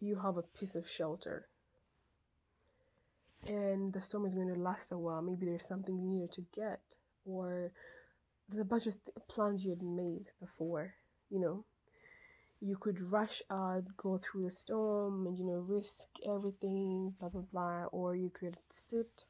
you 0.00 0.16
have 0.16 0.36
a 0.36 0.42
piece 0.42 0.74
of 0.74 0.88
shelter 0.88 1.46
and 3.46 3.92
the 3.92 4.00
storm 4.00 4.26
is 4.26 4.34
going 4.34 4.52
to 4.52 4.60
last 4.60 4.92
a 4.92 4.98
while. 4.98 5.22
Maybe 5.22 5.46
there's 5.46 5.66
something 5.66 5.98
you 5.98 6.08
needed 6.08 6.32
to 6.32 6.44
get, 6.54 6.80
or 7.24 7.72
there's 8.48 8.60
a 8.60 8.64
bunch 8.64 8.86
of 8.86 8.94
th- 9.04 9.16
plans 9.28 9.64
you 9.64 9.70
had 9.70 9.82
made 9.82 10.26
before, 10.40 10.94
you 11.30 11.40
know. 11.40 11.64
You 12.60 12.76
could 12.76 13.10
rush 13.10 13.42
out, 13.50 13.84
go 13.96 14.18
through 14.18 14.44
the 14.44 14.50
storm, 14.50 15.26
and 15.26 15.36
you 15.36 15.44
know, 15.44 15.64
risk 15.66 16.06
everything, 16.24 17.14
blah 17.18 17.30
blah 17.30 17.42
blah, 17.52 17.84
or 17.86 18.14
you 18.14 18.30
could 18.30 18.56
sit, 18.68 19.24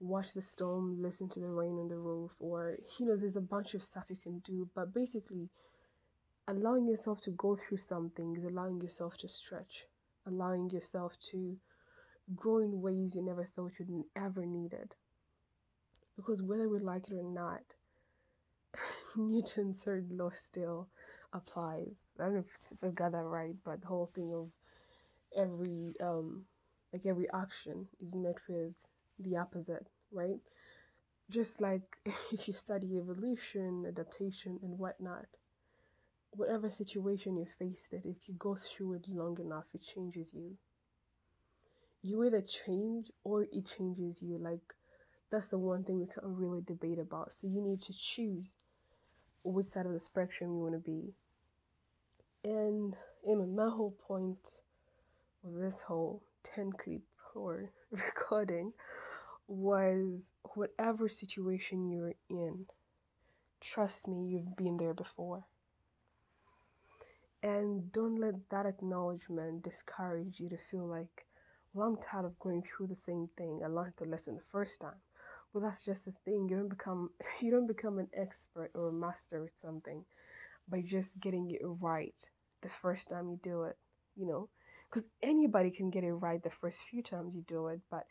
watch 0.00 0.32
the 0.32 0.42
storm, 0.42 1.00
listen 1.02 1.28
to 1.30 1.40
the 1.40 1.48
rain 1.48 1.78
on 1.78 1.88
the 1.88 1.96
roof, 1.98 2.32
or 2.40 2.76
you 2.98 3.06
know, 3.06 3.16
there's 3.16 3.36
a 3.36 3.40
bunch 3.40 3.74
of 3.74 3.84
stuff 3.84 4.04
you 4.08 4.16
can 4.16 4.40
do. 4.40 4.68
But 4.74 4.94
basically, 4.94 5.50
allowing 6.48 6.86
yourself 6.86 7.20
to 7.22 7.30
go 7.32 7.56
through 7.56 7.78
something 7.78 8.34
is 8.36 8.44
allowing 8.44 8.80
yourself 8.80 9.16
to 9.18 9.28
stretch, 9.28 9.86
allowing 10.26 10.70
yourself 10.70 11.18
to 11.30 11.56
grow 12.36 12.58
in 12.58 12.80
ways 12.82 13.14
you 13.14 13.22
never 13.22 13.44
thought 13.44 13.72
you'd 13.78 14.04
ever 14.16 14.46
needed. 14.46 14.94
Because 16.16 16.42
whether 16.42 16.68
we 16.68 16.78
like 16.78 17.08
it 17.08 17.14
or 17.14 17.22
not, 17.22 17.62
Newton's 19.16 19.76
third 19.78 20.10
law 20.10 20.30
still 20.30 20.88
applies. 21.32 21.94
I 22.18 22.24
don't 22.24 22.34
know 22.34 22.40
if 22.40 22.72
I 22.82 22.88
got 22.88 23.12
that 23.12 23.24
right, 23.24 23.54
but 23.64 23.80
the 23.80 23.86
whole 23.88 24.10
thing 24.14 24.32
of 24.34 24.50
every 25.36 25.94
um 26.02 26.44
like 26.92 27.06
every 27.06 27.28
action 27.32 27.86
is 28.04 28.14
met 28.14 28.36
with 28.48 28.74
the 29.20 29.36
opposite, 29.36 29.86
right? 30.12 30.40
Just 31.30 31.60
like 31.60 31.98
if 32.32 32.48
you 32.48 32.54
study 32.54 32.96
evolution, 32.96 33.84
adaptation, 33.86 34.58
and 34.62 34.78
whatnot, 34.78 35.26
whatever 36.32 36.70
situation 36.70 37.36
you 37.36 37.46
faced 37.58 37.94
it, 37.94 38.04
if 38.04 38.28
you 38.28 38.34
go 38.38 38.56
through 38.56 38.94
it 38.94 39.08
long 39.08 39.38
enough, 39.40 39.66
it 39.74 39.82
changes 39.82 40.32
you 40.34 40.56
you 42.02 42.24
either 42.24 42.40
change 42.40 43.10
or 43.24 43.42
it 43.44 43.66
changes 43.66 44.22
you. 44.22 44.38
Like 44.38 44.74
that's 45.30 45.48
the 45.48 45.58
one 45.58 45.84
thing 45.84 45.98
we 45.98 46.06
can't 46.06 46.26
really 46.26 46.62
debate 46.62 46.98
about. 46.98 47.32
So 47.32 47.46
you 47.46 47.60
need 47.60 47.80
to 47.82 47.92
choose 47.92 48.54
which 49.44 49.66
side 49.66 49.86
of 49.86 49.92
the 49.92 50.00
spectrum 50.00 50.52
you 50.52 50.58
want 50.58 50.74
to 50.74 50.78
be. 50.78 51.12
And 52.44 52.96
in 53.24 53.54
my 53.54 53.68
whole 53.68 53.94
point 54.06 54.62
of 55.44 55.54
this 55.54 55.82
whole 55.82 56.22
10 56.42 56.72
clip 56.72 57.02
or 57.34 57.70
recording 57.90 58.72
was 59.50 60.30
whatever 60.54 61.08
situation 61.08 61.90
you're 61.90 62.14
in, 62.28 62.66
trust 63.60 64.06
me, 64.06 64.26
you've 64.28 64.56
been 64.56 64.76
there 64.76 64.94
before. 64.94 65.44
And 67.42 67.90
don't 67.90 68.20
let 68.20 68.34
that 68.50 68.66
acknowledgement 68.66 69.62
discourage 69.62 70.40
you 70.40 70.48
to 70.50 70.58
feel 70.58 70.86
like 70.86 71.26
well, 71.72 71.86
I'm 71.86 71.96
tired 71.98 72.24
of 72.24 72.38
going 72.40 72.62
through 72.62 72.88
the 72.88 72.96
same 72.96 73.28
thing. 73.36 73.60
I 73.64 73.68
learned 73.68 73.92
the 73.96 74.04
lesson 74.06 74.34
the 74.34 74.42
first 74.42 74.80
time. 74.80 74.98
Well, 75.52 75.62
that's 75.62 75.84
just 75.84 76.04
the 76.04 76.12
thing. 76.24 76.48
You 76.48 76.56
don't 76.56 76.68
become 76.68 77.10
you 77.40 77.50
don't 77.50 77.66
become 77.66 77.98
an 77.98 78.08
expert 78.14 78.70
or 78.74 78.88
a 78.88 78.92
master 78.92 79.44
at 79.44 79.60
something 79.60 80.04
by 80.68 80.82
just 80.82 81.20
getting 81.20 81.50
it 81.50 81.60
right 81.62 82.14
the 82.62 82.68
first 82.68 83.08
time 83.08 83.30
you 83.30 83.38
do 83.42 83.64
it. 83.64 83.76
You 84.16 84.26
know, 84.26 84.48
because 84.88 85.08
anybody 85.22 85.70
can 85.70 85.90
get 85.90 86.04
it 86.04 86.12
right 86.12 86.42
the 86.42 86.50
first 86.50 86.80
few 86.90 87.02
times 87.02 87.34
you 87.34 87.44
do 87.46 87.68
it, 87.68 87.80
but 87.90 88.04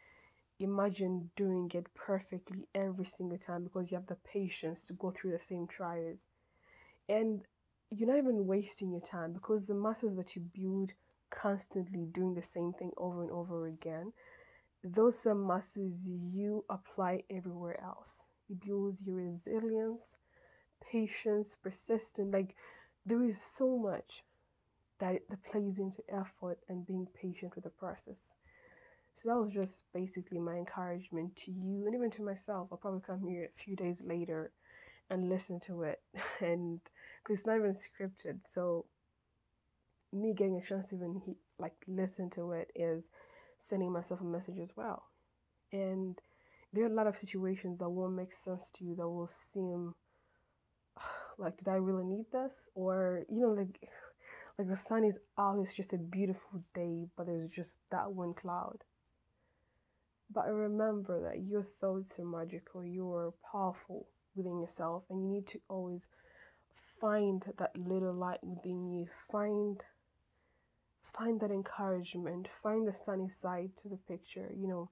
imagine 0.59 1.31
doing 1.35 1.71
it 1.73 1.93
perfectly 1.95 2.67
every 2.75 3.05
single 3.05 3.37
time 3.37 3.63
because 3.63 3.91
you 3.91 3.97
have 3.97 4.07
the 4.07 4.15
patience 4.15 4.85
to 4.85 4.93
go 4.93 5.11
through 5.11 5.31
the 5.31 5.39
same 5.39 5.67
trials, 5.67 6.25
and 7.07 7.41
you're 7.91 8.09
not 8.09 8.17
even 8.19 8.47
wasting 8.47 8.91
your 8.91 9.01
time 9.01 9.33
because 9.33 9.65
the 9.65 9.73
muscles 9.73 10.15
that 10.17 10.35
you 10.35 10.41
build 10.53 10.91
constantly 11.31 12.05
doing 12.05 12.33
the 12.33 12.43
same 12.43 12.73
thing 12.73 12.91
over 12.97 13.21
and 13.21 13.31
over 13.31 13.67
again, 13.67 14.13
those 14.83 15.25
are 15.27 15.35
muscles 15.35 16.07
you 16.07 16.65
apply 16.69 17.23
everywhere 17.29 17.81
else. 17.83 18.23
It 18.49 18.59
builds 18.65 19.01
your 19.03 19.17
resilience, 19.17 20.17
patience, 20.91 21.55
persistence. 21.61 22.33
Like 22.33 22.55
there 23.05 23.23
is 23.23 23.41
so 23.41 23.77
much 23.77 24.23
that 24.99 25.21
that 25.29 25.43
plays 25.43 25.79
into 25.79 26.03
effort 26.09 26.59
and 26.69 26.85
being 26.87 27.07
patient 27.13 27.55
with 27.55 27.65
the 27.65 27.69
process. 27.71 28.33
So 29.21 29.27
that 29.27 29.37
was 29.37 29.51
just 29.51 29.83
basically 29.93 30.39
my 30.39 30.55
encouragement 30.55 31.35
to 31.43 31.51
you 31.51 31.85
and 31.85 31.93
even 31.93 32.09
to 32.11 32.21
myself. 32.21 32.69
I'll 32.71 32.77
probably 32.77 33.01
come 33.05 33.27
here 33.27 33.49
a 33.53 33.61
few 33.61 33.75
days 33.75 34.01
later 34.05 34.53
and 35.09 35.27
listen 35.27 35.59
to 35.67 35.83
it 35.83 35.99
and 36.39 36.79
because 37.21 37.39
it's 37.39 37.45
not 37.45 37.57
even 37.57 37.73
scripted. 37.73 38.39
So 38.45 38.85
me 40.13 40.33
getting 40.33 40.55
a 40.55 40.61
chance 40.61 40.89
to 40.89 40.95
even 40.95 41.21
he, 41.25 41.35
like 41.57 41.73
listen 41.85 42.29
to 42.31 42.53
it 42.53 42.71
is 42.75 43.09
sending 43.59 43.91
myself 43.91 44.21
a 44.21 44.23
message 44.23 44.57
as 44.57 44.71
well. 44.77 45.03
And 45.73 46.17
there 46.71 46.85
are 46.85 46.91
a 46.91 46.95
lot 46.95 47.07
of 47.07 47.17
situations 47.17 47.79
that 47.79 47.89
won't 47.89 48.15
make 48.15 48.33
sense 48.33 48.71
to 48.75 48.85
you 48.85 48.95
that 48.95 49.09
will 49.09 49.27
seem 49.27 49.95
like 51.37 51.57
did 51.57 51.67
I 51.67 51.75
really 51.75 52.05
need 52.05 52.27
this? 52.31 52.69
Or 52.73 53.25
you 53.27 53.41
know, 53.41 53.49
like 53.49 53.81
like 54.57 54.69
the 54.69 54.77
sun 54.77 55.03
is 55.03 55.19
out, 55.37 55.59
it's 55.59 55.73
just 55.73 55.91
a 55.91 55.97
beautiful 55.97 56.63
day, 56.73 57.07
but 57.17 57.25
there's 57.25 57.51
just 57.51 57.75
that 57.91 58.13
one 58.13 58.33
cloud. 58.33 58.77
But 60.31 60.51
remember 60.51 61.21
that 61.23 61.41
your 61.41 61.63
thoughts 61.63 62.19
are 62.19 62.25
magical, 62.25 62.83
you're 62.85 63.33
powerful 63.51 64.07
within 64.35 64.59
yourself, 64.59 65.03
and 65.09 65.23
you 65.23 65.29
need 65.29 65.47
to 65.47 65.59
always 65.69 66.07
find 67.01 67.43
that 67.57 67.75
little 67.77 68.13
light 68.13 68.43
within 68.43 68.91
you. 68.91 69.07
Find 69.31 69.83
find 71.01 71.39
that 71.41 71.51
encouragement, 71.51 72.47
find 72.47 72.87
the 72.87 72.93
sunny 72.93 73.27
side 73.27 73.71
to 73.77 73.89
the 73.89 73.97
picture. 73.97 74.51
You 74.55 74.67
know, 74.67 74.89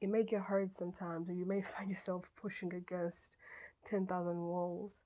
it 0.00 0.08
may 0.08 0.22
get 0.22 0.42
hard 0.42 0.72
sometimes, 0.72 1.28
or 1.28 1.32
you 1.32 1.46
may 1.46 1.62
find 1.76 1.90
yourself 1.90 2.24
pushing 2.40 2.72
against 2.72 3.36
10,000 3.86 4.36
walls. 4.36 5.00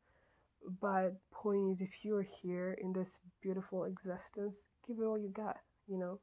But 0.81 1.17
point 1.31 1.73
is, 1.73 1.81
if 1.81 2.05
you're 2.05 2.23
here 2.23 2.77
in 2.81 2.93
this 2.93 3.19
beautiful 3.41 3.85
existence, 3.85 4.67
give 4.87 4.99
it 4.99 5.05
all 5.05 5.19
you 5.19 5.29
got, 5.29 5.57
you 5.89 5.99
know. 5.99 6.21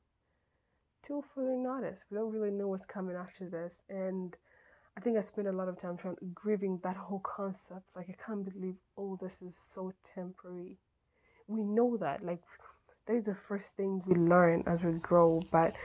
Till 1.08 1.22
further 1.22 1.56
notice, 1.56 2.04
we 2.12 2.18
don't 2.18 2.34
really 2.34 2.52
know 2.52 2.68
what's 2.68 2.86
coming 2.86 3.16
after 3.16 3.50
this. 3.50 3.82
And 3.90 4.36
I 4.98 5.00
think 5.00 5.18
I 5.18 5.22
spent 5.22 5.48
a 5.48 5.54
lot 5.54 5.70
of 5.70 5.80
time 5.80 5.96
trying 5.96 6.18
grieving 6.34 6.82
that 6.84 6.98
whole 6.98 7.22
concept. 7.22 7.84
Like, 7.96 8.10
I 8.10 8.16
can't 8.26 8.44
believe 8.44 8.76
all 8.98 9.16
this 9.16 9.42
is 9.42 9.56
so 9.56 9.94
temporary. 10.04 10.76
We 11.48 11.64
know 11.64 11.96
that. 11.96 12.26
Like, 12.26 12.42
that 13.06 13.16
is 13.16 13.24
the 13.24 13.34
first 13.34 13.78
thing 13.78 14.02
we 14.06 14.16
learn 14.16 14.66
as 14.68 14.84
we 14.84 14.92
grow, 15.00 15.42
but 15.50 15.78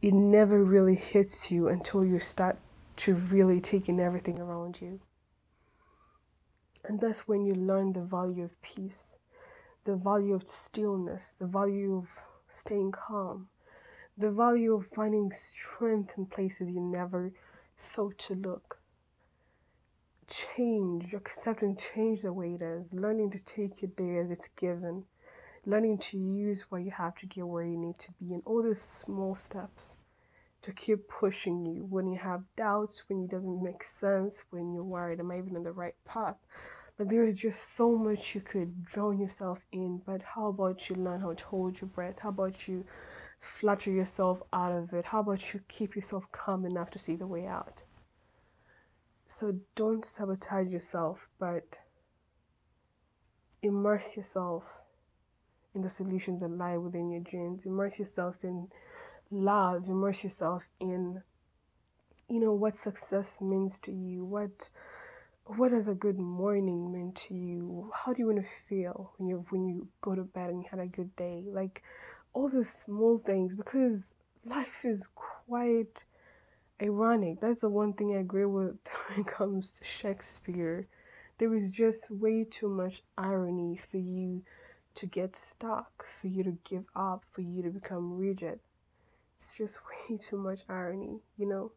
it 0.00 0.14
never 0.14 0.64
really 0.64 0.96
hits 0.96 1.50
you 1.50 1.68
until 1.68 2.02
you 2.02 2.18
start 2.18 2.58
to 2.96 3.14
really 3.14 3.60
take 3.60 3.90
in 3.90 4.00
everything 4.00 4.38
around 4.38 4.80
you. 4.80 4.98
And 6.86 6.98
that's 6.98 7.28
when 7.28 7.44
you 7.44 7.54
learn 7.54 7.92
the 7.92 8.00
value 8.00 8.44
of 8.44 8.62
peace, 8.62 9.16
the 9.84 9.96
value 9.96 10.32
of 10.32 10.48
stillness, 10.48 11.34
the 11.38 11.46
value 11.46 11.98
of 11.98 12.08
staying 12.48 12.92
calm, 12.92 13.48
the 14.20 14.30
value 14.30 14.74
of 14.74 14.86
finding 14.86 15.32
strength 15.32 16.16
in 16.16 16.26
places 16.26 16.70
you 16.70 16.80
never 16.80 17.32
thought 17.78 18.18
to 18.18 18.34
look. 18.34 18.78
Change, 20.28 21.12
accepting 21.14 21.76
change 21.76 22.22
the 22.22 22.32
way 22.32 22.54
it 22.54 22.62
is, 22.62 22.94
learning 22.94 23.30
to 23.32 23.38
take 23.40 23.82
your 23.82 23.90
day 23.96 24.18
as 24.18 24.30
it's 24.30 24.48
given 24.48 25.04
learning 25.66 25.98
to 25.98 26.16
use 26.16 26.62
what 26.70 26.82
you 26.82 26.90
have 26.90 27.14
to 27.16 27.26
get 27.26 27.46
where 27.46 27.64
you 27.64 27.76
need 27.76 27.98
to 27.98 28.10
be, 28.12 28.32
and 28.32 28.42
all 28.46 28.62
those 28.62 28.80
small 28.80 29.34
steps 29.34 29.96
to 30.62 30.72
keep 30.72 31.08
pushing 31.08 31.64
you 31.64 31.84
when 31.84 32.06
you 32.06 32.18
have 32.18 32.42
doubts, 32.56 33.02
when 33.08 33.24
it 33.24 33.30
doesn't 33.30 33.62
make 33.62 33.82
sense, 33.82 34.42
when 34.50 34.72
you're 34.72 34.84
worried, 34.84 35.20
am 35.20 35.30
I 35.30 35.38
even 35.38 35.56
on 35.56 35.62
the 35.62 35.72
right 35.72 35.94
path? 36.04 36.36
Like 36.98 37.08
there 37.08 37.26
is 37.26 37.38
just 37.38 37.76
so 37.76 37.96
much 37.96 38.34
you 38.34 38.42
could 38.42 38.84
drown 38.84 39.18
yourself 39.18 39.58
in, 39.72 40.02
but 40.04 40.22
how 40.22 40.48
about 40.48 40.88
you 40.88 40.96
learn 40.96 41.20
how 41.20 41.32
to 41.32 41.44
hold 41.44 41.80
your 41.80 41.88
breath? 41.88 42.18
How 42.18 42.28
about 42.28 42.68
you 42.68 42.84
flutter 43.40 43.90
yourself 43.90 44.42
out 44.52 44.72
of 44.72 44.92
it? 44.92 45.06
How 45.06 45.20
about 45.20 45.52
you 45.52 45.60
keep 45.68 45.96
yourself 45.96 46.30
calm 46.32 46.64
enough 46.64 46.90
to 46.90 46.98
see 46.98 47.16
the 47.16 47.26
way 47.26 47.46
out? 47.46 47.82
So 49.28 49.54
don't 49.74 50.04
sabotage 50.04 50.72
yourself, 50.72 51.28
but 51.38 51.78
immerse 53.62 54.16
yourself 54.16 54.78
in 55.74 55.82
the 55.82 55.88
solutions 55.88 56.40
that 56.40 56.50
lie 56.50 56.76
within 56.76 57.10
your 57.10 57.20
dreams. 57.20 57.64
Immerse 57.64 57.98
yourself 57.98 58.36
in 58.42 58.68
love. 59.30 59.88
Immerse 59.88 60.24
yourself 60.24 60.64
in, 60.80 61.22
you 62.28 62.40
know, 62.40 62.52
what 62.52 62.74
success 62.74 63.40
means 63.40 63.78
to 63.80 63.92
you. 63.92 64.24
What 64.24 64.68
what 65.56 65.72
does 65.72 65.88
a 65.88 65.94
good 65.94 66.18
morning 66.18 66.92
mean 66.92 67.12
to 67.28 67.34
you? 67.34 67.90
How 67.92 68.12
do 68.12 68.20
you 68.20 68.26
want 68.26 68.44
to 68.44 68.50
feel 68.68 69.12
when 69.16 69.28
you 69.28 69.44
when 69.50 69.66
you 69.66 69.88
go 70.00 70.14
to 70.14 70.22
bed 70.22 70.50
and 70.50 70.62
you 70.62 70.68
had 70.70 70.80
a 70.80 70.86
good 70.86 71.14
day? 71.16 71.44
Like 71.46 71.82
all 72.32 72.48
the 72.48 72.64
small 72.64 73.18
things 73.18 73.54
because 73.54 74.14
life 74.44 74.84
is 74.84 75.08
quite 75.14 76.04
ironic. 76.82 77.40
That's 77.40 77.62
the 77.62 77.68
one 77.68 77.92
thing 77.92 78.14
I 78.14 78.20
agree 78.20 78.44
with 78.46 78.76
when 79.08 79.20
it 79.20 79.26
comes 79.26 79.74
to 79.74 79.84
Shakespeare. 79.84 80.88
There 81.38 81.54
is 81.54 81.70
just 81.70 82.10
way 82.10 82.44
too 82.44 82.68
much 82.68 83.02
irony 83.16 83.76
for 83.76 83.98
you 83.98 84.42
to 84.94 85.06
get 85.06 85.36
stuck, 85.36 86.04
for 86.04 86.28
you 86.28 86.42
to 86.44 86.58
give 86.64 86.84
up, 86.96 87.24
for 87.30 87.40
you 87.42 87.62
to 87.62 87.70
become 87.70 88.16
rigid. 88.18 88.60
It's 89.38 89.54
just 89.56 89.78
way 90.10 90.18
too 90.18 90.38
much 90.38 90.60
irony, 90.68 91.20
you 91.38 91.46
know? 91.48 91.72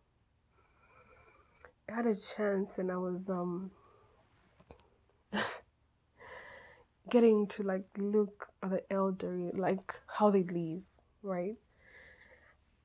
I 1.90 1.94
had 1.96 2.06
a 2.08 2.16
chance 2.16 2.78
and 2.78 2.92
I 2.92 2.98
was 2.98 3.30
um 3.30 3.72
getting 7.10 7.48
to 7.48 7.64
like 7.64 7.86
look 7.98 8.48
at 8.62 8.72
the 8.72 8.94
elderly, 8.94 9.52
like 9.56 9.94
how 10.08 10.32
they 10.32 10.44
live, 10.44 10.82
right? 11.22 11.56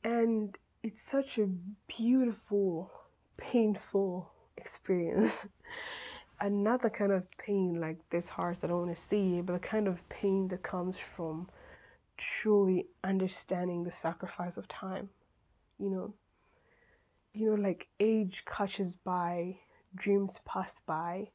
And 0.04 0.56
it's 0.82 1.02
such 1.02 1.38
a 1.38 1.48
beautiful, 1.86 2.90
painful 3.36 4.30
experience. 4.56 5.46
Another 6.40 6.88
kind 6.88 7.10
of 7.12 7.24
pain 7.36 7.80
like 7.80 7.98
this 8.10 8.28
heart 8.28 8.60
that 8.60 8.70
I 8.70 8.74
want 8.74 8.94
to 8.94 9.00
see, 9.00 9.40
but 9.40 9.54
the 9.54 9.58
kind 9.58 9.88
of 9.88 10.08
pain 10.08 10.48
that 10.48 10.62
comes 10.62 10.96
from 10.96 11.48
truly 12.16 12.86
understanding 13.02 13.82
the 13.82 13.90
sacrifice 13.90 14.56
of 14.56 14.68
time. 14.68 15.08
You 15.78 15.90
know, 15.90 16.14
you 17.32 17.50
know, 17.50 17.62
like 17.62 17.88
age 18.00 18.44
catches 18.46 18.96
by, 18.96 19.56
dreams 19.94 20.38
pass 20.44 20.80
by. 20.86 21.28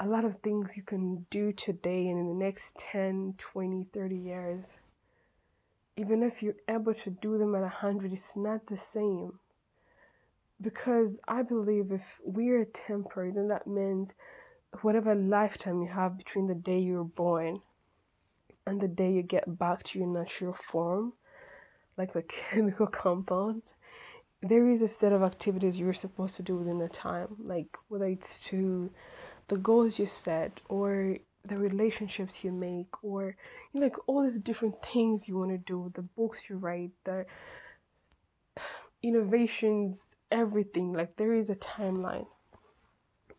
A 0.00 0.06
lot 0.06 0.24
of 0.24 0.40
things 0.40 0.76
you 0.76 0.82
can 0.82 1.26
do 1.30 1.52
today 1.52 2.08
and 2.08 2.18
in 2.18 2.28
the 2.28 2.44
next 2.44 2.76
10, 2.78 3.34
20, 3.38 3.86
30 3.92 4.16
years 4.16 4.78
even 5.96 6.22
if 6.22 6.42
you're 6.42 6.56
able 6.68 6.94
to 6.94 7.10
do 7.10 7.38
them 7.38 7.54
at 7.54 7.62
100, 7.62 8.12
it's 8.12 8.36
not 8.36 8.66
the 8.66 8.76
same. 8.76 9.38
Because 10.60 11.18
I 11.28 11.42
believe 11.42 11.92
if 11.92 12.20
we're 12.24 12.64
temporary, 12.64 13.32
then 13.32 13.48
that 13.48 13.66
means 13.66 14.14
whatever 14.82 15.14
lifetime 15.14 15.82
you 15.82 15.88
have 15.88 16.18
between 16.18 16.46
the 16.46 16.54
day 16.54 16.78
you're 16.78 17.04
born 17.04 17.60
and 18.66 18.80
the 18.80 18.88
day 18.88 19.12
you 19.12 19.22
get 19.22 19.58
back 19.58 19.84
to 19.84 19.98
your 19.98 20.08
natural 20.08 20.52
form, 20.54 21.12
like 21.96 22.12
the 22.12 22.22
chemical 22.50 22.86
compounds, 22.86 23.72
there 24.42 24.68
is 24.68 24.82
a 24.82 24.88
set 24.88 25.12
of 25.12 25.22
activities 25.22 25.78
you're 25.78 25.94
supposed 25.94 26.36
to 26.36 26.42
do 26.42 26.56
within 26.56 26.78
the 26.78 26.88
time, 26.88 27.28
like 27.38 27.76
whether 27.88 28.06
it's 28.06 28.44
to 28.46 28.90
the 29.48 29.56
goals 29.56 29.98
you 29.98 30.06
set 30.06 30.60
or 30.68 31.18
the 31.46 31.56
relationships 31.56 32.42
you 32.42 32.50
make 32.50 33.02
or 33.02 33.36
you 33.72 33.80
know, 33.80 33.86
like 33.86 33.96
all 34.06 34.22
these 34.22 34.38
different 34.38 34.76
things 34.82 35.28
you 35.28 35.36
want 35.36 35.50
to 35.50 35.58
do 35.58 35.90
the 35.94 36.02
books 36.02 36.48
you 36.48 36.56
write 36.56 36.90
the 37.04 37.26
innovations 39.02 40.08
everything 40.32 40.92
like 40.92 41.16
there 41.16 41.34
is 41.34 41.50
a 41.50 41.54
timeline. 41.54 42.26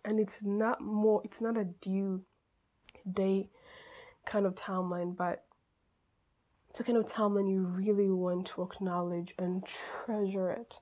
And 0.04 0.20
it's 0.20 0.44
not 0.44 0.82
more 0.82 1.22
it's 1.24 1.42
not 1.42 1.58
a 1.58 1.66
due 1.66 2.22
day 3.12 3.50
kind 4.26 4.46
of 4.46 4.56
timeline 4.56 5.16
but 5.16 5.44
it's 6.70 6.80
a 6.80 6.84
kind 6.84 6.98
of 6.98 7.12
timeline 7.12 7.52
you 7.52 7.62
really 7.62 8.10
want 8.10 8.48
to 8.48 8.62
acknowledge 8.62 9.34
and 9.40 9.64
treasure 9.66 10.52
it. 10.52 10.76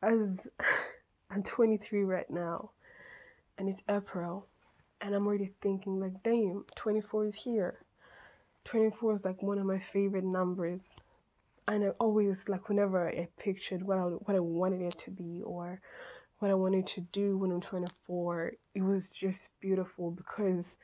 As 0.00 0.48
i'm 1.30 1.42
23 1.42 2.04
right 2.04 2.30
now 2.30 2.70
and 3.58 3.68
it's 3.68 3.82
april 3.88 4.46
and 5.00 5.14
I'm 5.14 5.26
already 5.26 5.52
thinking 5.60 6.00
like, 6.00 6.22
damn, 6.22 6.64
24 6.74 7.26
is 7.26 7.34
here. 7.34 7.78
24 8.64 9.16
is 9.16 9.24
like 9.24 9.42
one 9.42 9.58
of 9.58 9.66
my 9.66 9.78
favorite 9.78 10.24
numbers. 10.24 10.80
And 11.68 11.84
I 11.84 11.88
always 12.00 12.48
like 12.48 12.68
whenever 12.68 13.08
I 13.08 13.28
pictured 13.38 13.82
what 13.82 13.98
I 13.98 14.02
what 14.02 14.36
I 14.36 14.40
wanted 14.40 14.82
it 14.82 14.98
to 14.98 15.10
be 15.10 15.42
or 15.44 15.80
what 16.38 16.50
I 16.50 16.54
wanted 16.54 16.86
to 16.88 17.00
do 17.12 17.36
when 17.36 17.50
I'm 17.50 17.60
24, 17.60 18.52
it 18.74 18.82
was 18.82 19.10
just 19.10 19.48
beautiful 19.60 20.10
because 20.10 20.76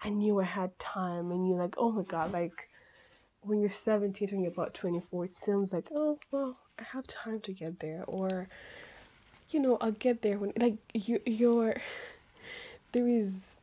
I 0.00 0.08
knew 0.08 0.40
I 0.40 0.44
had 0.44 0.78
time 0.78 1.30
and 1.30 1.46
you're 1.48 1.58
like, 1.58 1.74
oh 1.76 1.92
my 1.92 2.02
god, 2.02 2.32
like 2.32 2.68
when 3.42 3.60
you're 3.60 3.70
17, 3.70 4.28
when 4.30 4.40
you're 4.40 4.52
about 4.52 4.74
24, 4.74 5.24
it 5.26 5.36
seems 5.36 5.72
like, 5.72 5.88
oh 5.94 6.18
well, 6.30 6.56
I 6.78 6.84
have 6.84 7.06
time 7.06 7.40
to 7.40 7.52
get 7.52 7.80
there 7.80 8.04
or 8.06 8.48
you 9.50 9.60
know, 9.60 9.76
I'll 9.82 9.92
get 9.92 10.22
there 10.22 10.38
when 10.38 10.52
like 10.58 10.78
you 10.94 11.20
you're 11.26 11.76
there 12.92 13.08
is 13.08 13.56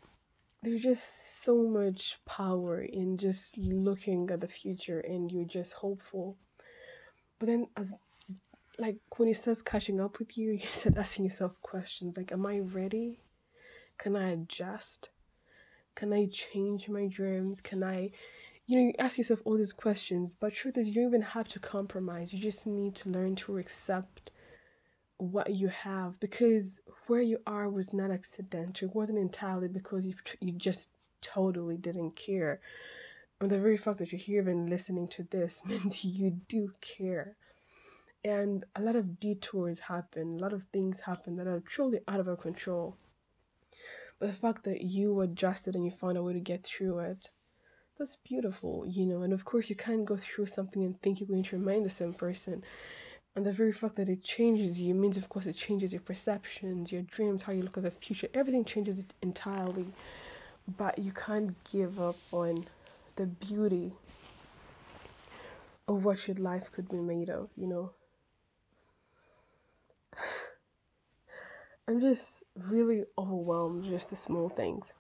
there's 0.62 0.82
just 0.82 1.44
so 1.44 1.64
much 1.64 2.20
power 2.26 2.82
in 2.82 3.18
just 3.18 3.58
looking 3.58 4.30
at 4.30 4.42
the 4.42 4.48
future 4.48 5.00
and 5.00 5.32
you're 5.32 5.46
just 5.46 5.74
hopeful. 5.74 6.38
But 7.40 7.48
then 7.48 7.68
as 7.78 7.94
like 8.78 8.98
when 9.18 9.30
it 9.30 9.38
starts 9.38 9.62
catching 9.62 10.02
up 10.02 10.20
with 10.20 10.38
you, 10.38 10.52
you 10.54 10.60
start 10.60 10.98
asking 10.98 11.26
yourself 11.26 11.54
questions 11.62 12.18
like, 12.18 12.32
Am 12.32 12.46
I 12.46 12.60
ready? 12.60 13.22
Can 13.98 14.16
I 14.16 14.32
adjust? 14.32 15.10
Can 15.96 16.14
I 16.14 16.28
change 16.32 16.90
my 16.90 17.08
dreams? 17.08 17.62
Can 17.62 17.84
I 17.84 18.12
you 18.68 18.78
know, 18.78 18.86
you 18.86 18.94
ask 19.00 19.18
yourself 19.18 19.40
all 19.46 19.58
these 19.58 19.74
questions, 19.74 20.36
but 20.40 20.54
truth 20.54 20.78
is 20.78 20.88
you 20.88 20.94
don't 20.94 21.08
even 21.08 21.24
have 21.24 21.48
to 21.48 21.60
compromise. 21.60 22.32
You 22.32 22.40
just 22.40 22.68
need 22.68 22.94
to 22.98 23.10
learn 23.10 23.36
to 23.38 23.58
accept 23.58 24.30
what 25.20 25.54
you 25.54 25.68
have 25.68 26.18
because 26.22 26.80
where 27.08 27.22
you 27.22 27.40
are 27.46 27.70
was 27.70 27.94
not 27.94 28.10
accidental. 28.10 28.88
It 28.88 28.96
wasn't 28.96 29.20
entirely 29.20 29.68
because 29.68 30.06
you 30.06 30.16
you 30.40 30.54
just 30.54 30.90
totally 31.22 31.78
didn't 31.78 32.16
care. 32.16 32.62
And 33.42 33.52
the 33.52 33.60
very 33.60 33.78
fact 33.78 34.00
that 34.00 34.12
you're 34.12 34.20
here 34.20 34.50
and 34.50 34.70
listening 34.70 35.08
to 35.10 35.24
this 35.24 35.62
means 35.66 36.04
you 36.04 36.32
do 36.48 36.74
care. 36.82 37.36
And 38.24 38.66
a 38.76 38.82
lot 38.82 38.96
of 38.96 39.20
detours 39.20 39.80
happen, 39.80 40.38
a 40.38 40.42
lot 40.42 40.54
of 40.54 40.64
things 40.74 41.02
happen 41.02 41.36
that 41.36 41.48
are 41.48 41.62
truly 41.62 42.00
out 42.08 42.20
of 42.20 42.28
our 42.28 42.36
control. 42.36 42.98
But 44.20 44.28
the 44.28 44.36
fact 44.36 44.64
that 44.66 44.82
you 44.82 45.22
adjusted 45.22 45.76
and 45.76 45.86
you 45.86 45.92
found 45.92 46.18
a 46.18 46.24
way 46.24 46.34
to 46.34 46.42
get 46.42 46.66
through 46.66 47.00
it, 47.00 47.30
that's 47.98 48.18
beautiful, 48.18 48.86
you 48.86 49.06
know. 49.06 49.24
And 49.24 49.34
of 49.34 49.46
course, 49.46 49.70
you 49.70 49.76
can't 49.76 50.06
go 50.06 50.18
through 50.18 50.48
something 50.48 50.84
and 50.84 51.02
think 51.02 51.20
you're 51.20 51.28
going 51.28 51.44
to 51.44 51.58
remain 51.58 51.84
the 51.84 51.90
same 51.90 52.14
person. 52.14 52.64
And 53.36 53.46
the 53.46 53.52
very 53.52 53.72
fact 53.72 53.96
that 53.96 54.10
it 54.10 54.24
changes 54.24 54.82
you 54.82 54.94
means, 54.94 55.16
of 55.16 55.30
course, 55.30 55.46
it 55.46 55.56
changes 55.56 55.94
your 55.94 56.02
perceptions, 56.02 56.92
your 56.92 57.04
dreams, 57.04 57.44
how 57.44 57.54
you 57.54 57.62
look 57.62 57.78
at 57.78 57.84
the 57.84 57.92
future. 57.92 58.28
Everything 58.34 58.66
changes 58.66 59.00
it 59.00 59.14
entirely. 59.22 59.88
But 60.78 61.00
you 61.00 61.12
can't 61.12 61.56
give 61.72 62.00
up 62.00 62.18
on 62.32 62.66
the 63.16 63.26
beauty 63.26 63.94
of 65.88 66.06
what 66.06 66.28
your 66.28 66.38
life 66.38 66.72
could 66.72 66.90
be 66.90 66.98
made 66.98 67.30
of, 67.30 67.50
you 67.56 67.68
know? 67.68 67.92
I'm 71.88 72.00
just 72.00 72.44
really 72.56 73.06
overwhelmed 73.18 73.86
just 73.86 74.10
the 74.12 74.16
small 74.16 74.50
things. 74.50 74.92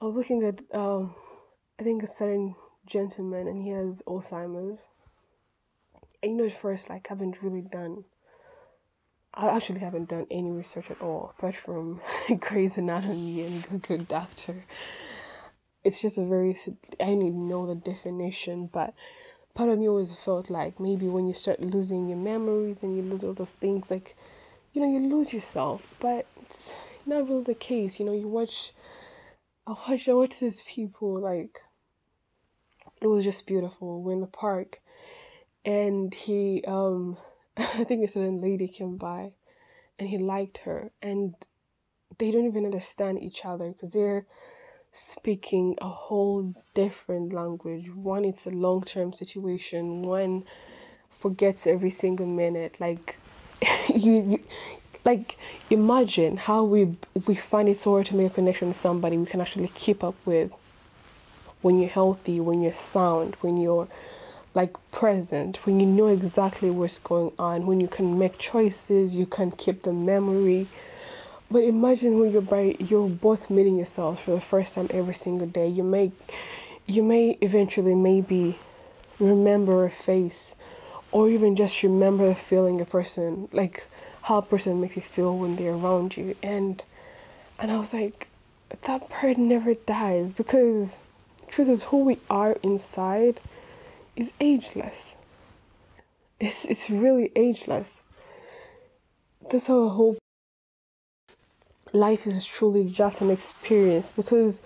I 0.00 0.04
was 0.04 0.16
looking 0.16 0.42
at 0.44 0.60
um 0.76 1.14
I 1.80 1.84
think 1.84 2.02
a 2.02 2.08
certain 2.08 2.54
gentleman 2.86 3.48
and 3.48 3.62
he 3.62 3.70
has 3.70 4.02
Alzheimer's 4.06 4.80
you 6.22 6.34
know, 6.34 6.50
first, 6.50 6.88
like, 6.88 7.06
I 7.10 7.14
haven't 7.14 7.42
really 7.42 7.62
done, 7.62 8.04
I 9.34 9.48
actually 9.48 9.80
haven't 9.80 10.08
done 10.08 10.26
any 10.30 10.50
research 10.50 10.90
at 10.90 11.02
all, 11.02 11.34
apart 11.36 11.56
from 11.56 12.00
Grey's 12.40 12.76
Anatomy 12.76 13.42
and 13.42 13.64
The 13.64 13.78
Good 13.78 14.08
Doctor. 14.08 14.64
It's 15.84 16.00
just 16.00 16.18
a 16.18 16.24
very, 16.24 16.56
I 17.00 17.06
didn't 17.06 17.26
even 17.26 17.48
know 17.48 17.66
the 17.66 17.74
definition, 17.74 18.70
but 18.72 18.94
part 19.54 19.68
of 19.68 19.78
me 19.78 19.88
always 19.88 20.14
felt 20.14 20.48
like 20.48 20.78
maybe 20.78 21.08
when 21.08 21.26
you 21.26 21.34
start 21.34 21.60
losing 21.60 22.08
your 22.08 22.18
memories 22.18 22.82
and 22.82 22.96
you 22.96 23.02
lose 23.02 23.24
all 23.24 23.34
those 23.34 23.50
things, 23.50 23.90
like, 23.90 24.16
you 24.72 24.80
know, 24.80 24.88
you 24.88 25.00
lose 25.00 25.32
yourself, 25.32 25.82
but 25.98 26.26
it's 26.42 26.70
not 27.04 27.28
really 27.28 27.42
the 27.42 27.54
case. 27.54 27.98
You 27.98 28.06
know, 28.06 28.12
you 28.12 28.28
watch, 28.28 28.72
I 29.66 29.72
watch, 29.72 30.08
I 30.08 30.12
watch 30.12 30.38
these 30.38 30.62
people, 30.64 31.18
like, 31.20 31.60
it 33.00 33.08
was 33.08 33.24
just 33.24 33.44
beautiful. 33.44 34.00
We're 34.00 34.12
in 34.12 34.20
the 34.20 34.28
park 34.28 34.80
and 35.64 36.12
he 36.12 36.62
um 36.66 37.16
I 37.56 37.84
think 37.84 38.04
a 38.04 38.08
certain 38.08 38.40
lady 38.40 38.68
came 38.68 38.96
by 38.96 39.32
and 39.98 40.08
he 40.08 40.18
liked 40.18 40.58
her 40.58 40.90
and 41.00 41.34
they 42.18 42.30
don't 42.30 42.46
even 42.46 42.64
understand 42.64 43.22
each 43.22 43.44
other 43.44 43.72
because 43.72 43.90
they're 43.90 44.26
speaking 44.92 45.76
a 45.80 45.88
whole 45.88 46.54
different 46.74 47.32
language. 47.32 47.90
One 47.94 48.24
it's 48.24 48.46
a 48.46 48.50
long 48.50 48.82
term 48.82 49.12
situation, 49.12 50.02
one 50.02 50.44
forgets 51.20 51.66
every 51.66 51.90
single 51.90 52.26
minute. 52.26 52.76
Like 52.78 53.16
you, 53.94 54.22
you 54.22 54.44
like 55.04 55.36
imagine 55.70 56.36
how 56.36 56.64
we 56.64 56.96
we 57.26 57.34
find 57.34 57.68
it 57.68 57.78
so 57.78 57.92
hard 57.92 58.06
to 58.06 58.14
make 58.14 58.32
a 58.32 58.34
connection 58.34 58.68
with 58.68 58.80
somebody 58.80 59.16
we 59.16 59.26
can 59.26 59.40
actually 59.40 59.68
keep 59.68 60.04
up 60.04 60.14
with 60.24 60.52
when 61.62 61.78
you're 61.78 61.88
healthy, 61.88 62.40
when 62.40 62.60
you're 62.60 62.72
sound, 62.72 63.36
when 63.40 63.56
you're 63.56 63.88
like 64.54 64.76
present, 64.90 65.64
when 65.64 65.80
you 65.80 65.86
know 65.86 66.08
exactly 66.08 66.70
what's 66.70 66.98
going 66.98 67.32
on, 67.38 67.66
when 67.66 67.80
you 67.80 67.88
can 67.88 68.18
make 68.18 68.38
choices, 68.38 69.14
you 69.14 69.26
can 69.26 69.50
keep 69.50 69.82
the 69.82 69.92
memory. 69.92 70.68
But 71.50 71.64
imagine 71.64 72.18
when 72.18 72.32
you're 72.32 72.42
by 72.42 72.76
you're 72.78 73.08
both 73.08 73.50
meeting 73.50 73.76
yourselves 73.76 74.20
for 74.20 74.32
the 74.32 74.40
first 74.40 74.74
time 74.74 74.88
every 74.90 75.14
single 75.14 75.46
day. 75.46 75.68
You 75.68 75.82
may 75.82 76.12
you 76.86 77.02
may 77.02 77.38
eventually 77.40 77.94
maybe 77.94 78.58
remember 79.18 79.84
a 79.84 79.90
face 79.90 80.54
or 81.12 81.28
even 81.28 81.54
just 81.54 81.82
remember 81.82 82.28
the 82.28 82.34
feeling 82.34 82.80
a 82.80 82.84
person 82.84 83.48
like 83.52 83.86
how 84.22 84.38
a 84.38 84.42
person 84.42 84.80
makes 84.80 84.96
you 84.96 85.02
feel 85.02 85.36
when 85.36 85.56
they're 85.56 85.74
around 85.74 86.16
you 86.16 86.34
and 86.42 86.82
and 87.58 87.70
I 87.70 87.78
was 87.78 87.92
like 87.92 88.26
that 88.82 89.08
part 89.08 89.36
never 89.36 89.74
dies 89.74 90.32
because 90.32 90.96
truth 91.48 91.68
is 91.68 91.84
who 91.84 91.98
we 91.98 92.18
are 92.30 92.56
inside 92.62 93.40
is 94.16 94.32
ageless. 94.40 95.16
It's 96.40 96.64
it's 96.64 96.90
really 96.90 97.30
ageless. 97.36 98.00
That's 99.50 99.66
how 99.66 99.84
the 99.84 99.88
whole 99.90 100.16
life 101.92 102.26
is 102.26 102.44
truly 102.44 102.84
just 102.84 103.20
an 103.20 103.30
experience 103.30 104.12
because 104.12 104.60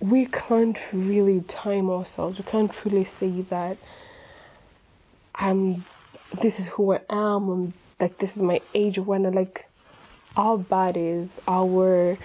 we 0.00 0.26
can't 0.26 0.78
really 0.92 1.40
time 1.42 1.90
ourselves. 1.90 2.38
We 2.38 2.44
can't 2.44 2.84
really 2.84 3.04
say 3.04 3.42
that 3.42 3.76
I'm 5.34 5.84
this 6.40 6.58
is 6.58 6.66
who 6.66 6.94
I 6.94 7.00
am 7.10 7.50
and 7.50 7.72
like 8.00 8.18
this 8.18 8.36
is 8.36 8.42
my 8.42 8.60
age 8.74 8.98
when 8.98 9.26
I 9.26 9.30
like 9.30 9.68
our 10.36 10.58
bodies, 10.58 11.38
our 11.46 12.18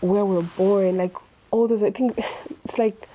where 0.00 0.24
we're 0.24 0.42
born, 0.42 0.96
like 0.96 1.14
all 1.50 1.68
those 1.68 1.82
I 1.82 1.90
think 1.90 2.18
it's 2.64 2.78
like 2.78 3.08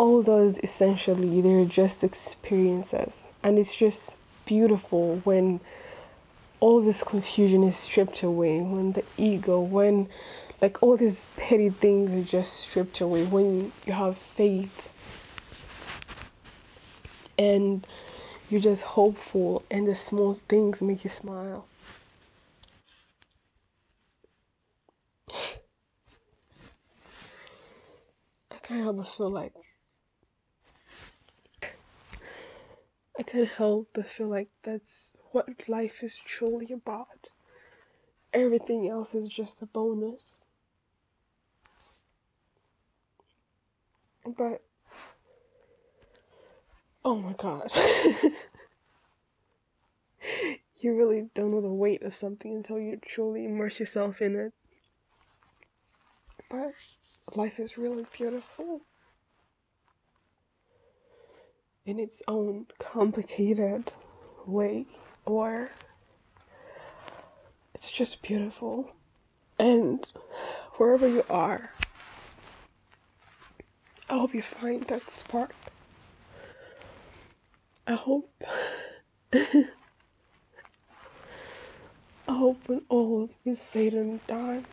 all 0.00 0.22
those 0.22 0.58
essentially 0.58 1.40
they're 1.42 1.64
just 1.66 2.02
experiences 2.02 3.12
and 3.42 3.58
it's 3.58 3.76
just 3.76 4.14
beautiful 4.46 5.20
when 5.24 5.60
all 6.60 6.80
this 6.80 7.02
confusion 7.02 7.62
is 7.62 7.76
stripped 7.76 8.22
away 8.22 8.60
when 8.60 8.92
the 8.92 9.04
ego 9.18 9.60
when 9.60 10.08
like 10.62 10.82
all 10.82 10.96
these 10.96 11.26
petty 11.36 11.68
things 11.68 12.10
are 12.12 12.28
just 12.28 12.54
stripped 12.54 13.00
away 13.02 13.24
when 13.24 13.70
you 13.86 13.92
have 13.92 14.16
faith 14.16 14.88
and 17.40 17.86
you're 18.50 18.60
just 18.60 18.82
hopeful, 18.82 19.62
and 19.70 19.86
the 19.86 19.94
small 19.94 20.38
things 20.48 20.82
make 20.82 21.04
you 21.04 21.10
smile. 21.10 21.64
I 28.50 28.56
can't 28.62 28.82
help 28.82 28.96
but 28.96 29.08
feel 29.08 29.30
like 29.30 29.54
I 33.20 33.22
can't 33.22 33.50
help 33.50 33.90
but 33.92 34.06
feel 34.06 34.28
like 34.28 34.48
that's 34.62 35.12
what 35.32 35.68
life 35.68 36.02
is 36.02 36.16
truly 36.16 36.72
about. 36.72 37.28
Everything 38.32 38.88
else 38.88 39.14
is 39.14 39.28
just 39.28 39.60
a 39.60 39.66
bonus. 39.66 40.44
But 44.24 44.62
Oh 47.04 47.16
my 47.16 47.34
god. 47.34 47.70
you 50.80 50.96
really 50.96 51.28
don't 51.34 51.50
know 51.50 51.60
the 51.60 51.68
weight 51.68 52.02
of 52.02 52.14
something 52.14 52.54
until 52.54 52.78
you 52.78 52.98
truly 53.04 53.44
immerse 53.44 53.78
yourself 53.78 54.22
in 54.22 54.34
it. 54.34 54.54
But 56.48 56.72
life 57.36 57.60
is 57.60 57.76
really 57.76 58.06
beautiful 58.16 58.80
in 61.86 61.98
its 61.98 62.22
own 62.28 62.66
complicated 62.78 63.92
way, 64.46 64.86
or 65.24 65.70
it's 67.74 67.90
just 67.90 68.22
beautiful. 68.22 68.92
And 69.58 70.06
wherever 70.76 71.08
you 71.08 71.24
are, 71.28 71.72
I 74.08 74.14
hope 74.14 74.34
you 74.34 74.42
find 74.42 74.82
that 74.88 75.10
spark 75.10 75.54
I 77.90 77.94
hope 77.94 78.44
I 79.32 79.66
hope 82.28 82.68
when 82.68 82.82
all 82.88 83.30
is 83.44 83.60
said 83.60 83.94
and 83.94 84.24
done, 84.28 84.64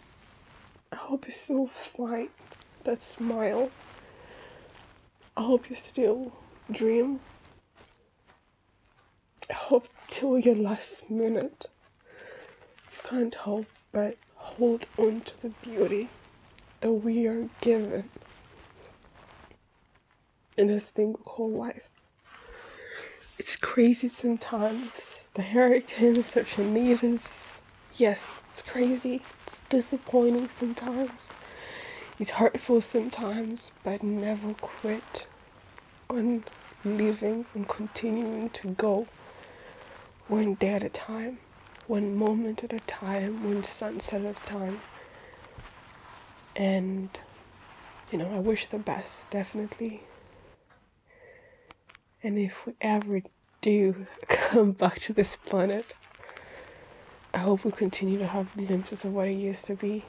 I 0.91 0.98
hope 0.98 1.26
you 1.26 1.34
still 1.34 1.65
find 1.65 2.30
that 2.84 3.02
smile. 3.02 3.72
I 5.36 5.41
hope 5.41 5.67
you 5.72 5.76
still 5.76 6.32
dream. 6.71 7.19
Hope 9.51 9.88
till 10.08 10.38
your 10.38 10.56
last 10.56 11.10
minute 11.10 11.67
you 12.91 13.10
can't 13.10 13.36
help 13.36 13.65
but 13.91 14.17
hold 14.36 14.86
on 14.97 15.21
to 15.21 15.41
the 15.41 15.49
beauty 15.62 16.10
that 16.82 16.91
we 16.91 17.25
are 17.27 17.49
given 17.62 18.10
in 20.58 20.67
this 20.67 20.86
thing 20.86 21.10
we 21.10 21.23
call 21.23 21.49
life. 21.49 21.89
It's 23.38 23.56
crazy 23.56 24.08
sometimes. 24.08 24.89
The 25.36 25.43
hurricanes 25.43 26.36
need 26.58 27.03
is, 27.03 27.62
yes, 27.95 28.27
it's 28.49 28.62
crazy. 28.62 29.21
It's 29.45 29.62
disappointing 29.69 30.49
sometimes. 30.49 31.30
It's 32.19 32.32
hurtful 32.32 32.82
sometimes, 32.82 33.71
but 33.84 34.01
never 34.03 34.53
quit 34.56 35.27
on 36.10 36.43
living 36.84 37.46
and 37.54 37.67
continuing 37.67 38.50
to 38.52 38.70
go 38.70 39.08
one 40.28 40.56
day 40.56 40.70
at 40.74 40.84
a 40.84 40.89
time, 40.89 41.39
one 41.88 42.15
moment 42.15 42.63
at 42.63 42.74
a 42.74 42.80
time, 42.82 43.43
one 43.43 43.63
sunset 43.63 44.24
at 44.24 44.38
a 44.38 44.46
time. 44.46 44.82
And, 46.56 47.10
you 48.12 48.17
know, 48.17 48.32
I 48.34 48.39
wish 48.39 48.67
the 48.67 48.80
best, 48.80 49.30
definitely. 49.30 50.04
And 52.24 52.38
if 52.39 52.65
we 52.65 52.74
ever 52.82 53.22
do 53.62 54.08
come 54.28 54.72
back 54.72 55.00
to 55.02 55.13
this 55.13 55.36
planet, 55.36 55.93
I 57.34 57.39
hope 57.39 57.63
we 57.63 57.72
continue 57.72 58.17
to 58.20 58.28
have 58.28 58.56
glimpses 58.56 59.06
of 59.06 59.13
what 59.13 59.28
it 59.28 59.38
used 59.38 59.65
to 59.65 59.76
be. 59.76 60.06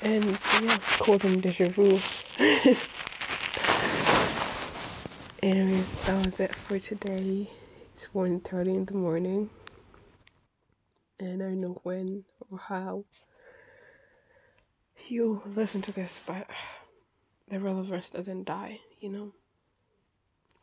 And 0.00 0.38
yeah, 0.62 0.78
call 0.98 1.18
them 1.18 1.40
deja 1.40 1.68
vu. 1.68 1.98
Anyways, 5.42 5.90
that 6.06 6.15
was 6.26 6.40
it 6.40 6.56
for 6.56 6.76
today. 6.80 7.48
It's 7.92 8.08
1.30 8.12 8.66
in 8.66 8.84
the 8.84 8.94
morning. 8.94 9.48
And 11.20 11.40
I 11.40 11.46
don't 11.46 11.60
know 11.60 11.78
when 11.84 12.24
or 12.50 12.58
how 12.58 13.04
you 15.06 15.40
listen 15.46 15.82
to 15.82 15.92
this, 15.92 16.20
but 16.26 16.48
the 17.48 17.60
relevance 17.60 18.10
doesn't 18.10 18.42
die, 18.42 18.80
you 18.98 19.08
know? 19.08 19.32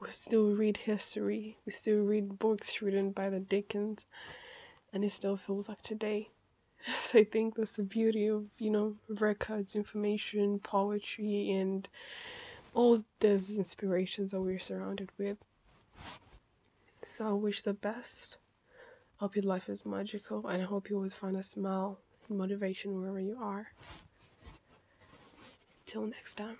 we 0.01 0.09
still 0.11 0.51
read 0.51 0.75
history, 0.75 1.55
we 1.65 1.71
still 1.71 1.99
read 1.99 2.37
books 2.39 2.81
written 2.81 3.11
by 3.11 3.29
the 3.29 3.39
Dickens, 3.39 3.99
and 4.91 5.05
it 5.05 5.13
still 5.13 5.37
feels 5.37 5.69
like 5.69 5.81
today. 5.81 6.27
So 7.05 7.19
I 7.19 7.23
think 7.23 7.55
that's 7.55 7.77
the 7.77 7.83
beauty 7.83 8.27
of, 8.27 8.47
you 8.57 8.69
know, 8.69 8.97
records, 9.07 9.77
information, 9.77 10.59
poetry, 10.59 11.51
and 11.51 11.87
all 12.73 13.01
those 13.21 13.49
inspirations 13.49 14.31
that 14.31 14.41
we're 14.41 14.59
surrounded 14.59 15.09
with. 15.17 15.37
So 17.15 17.27
I 17.27 17.33
wish 17.33 17.61
the 17.61 17.73
best. 17.73 18.37
I 19.19 19.25
hope 19.25 19.35
your 19.35 19.45
life 19.45 19.69
is 19.69 19.85
magical, 19.85 20.47
and 20.47 20.63
I 20.63 20.65
hope 20.65 20.89
you 20.89 20.95
always 20.95 21.13
find 21.13 21.37
a 21.37 21.43
smile 21.43 21.99
and 22.27 22.39
motivation 22.39 22.95
wherever 22.95 23.19
you 23.19 23.37
are. 23.39 23.67
Till 25.85 26.07
next 26.07 26.35
time. 26.35 26.57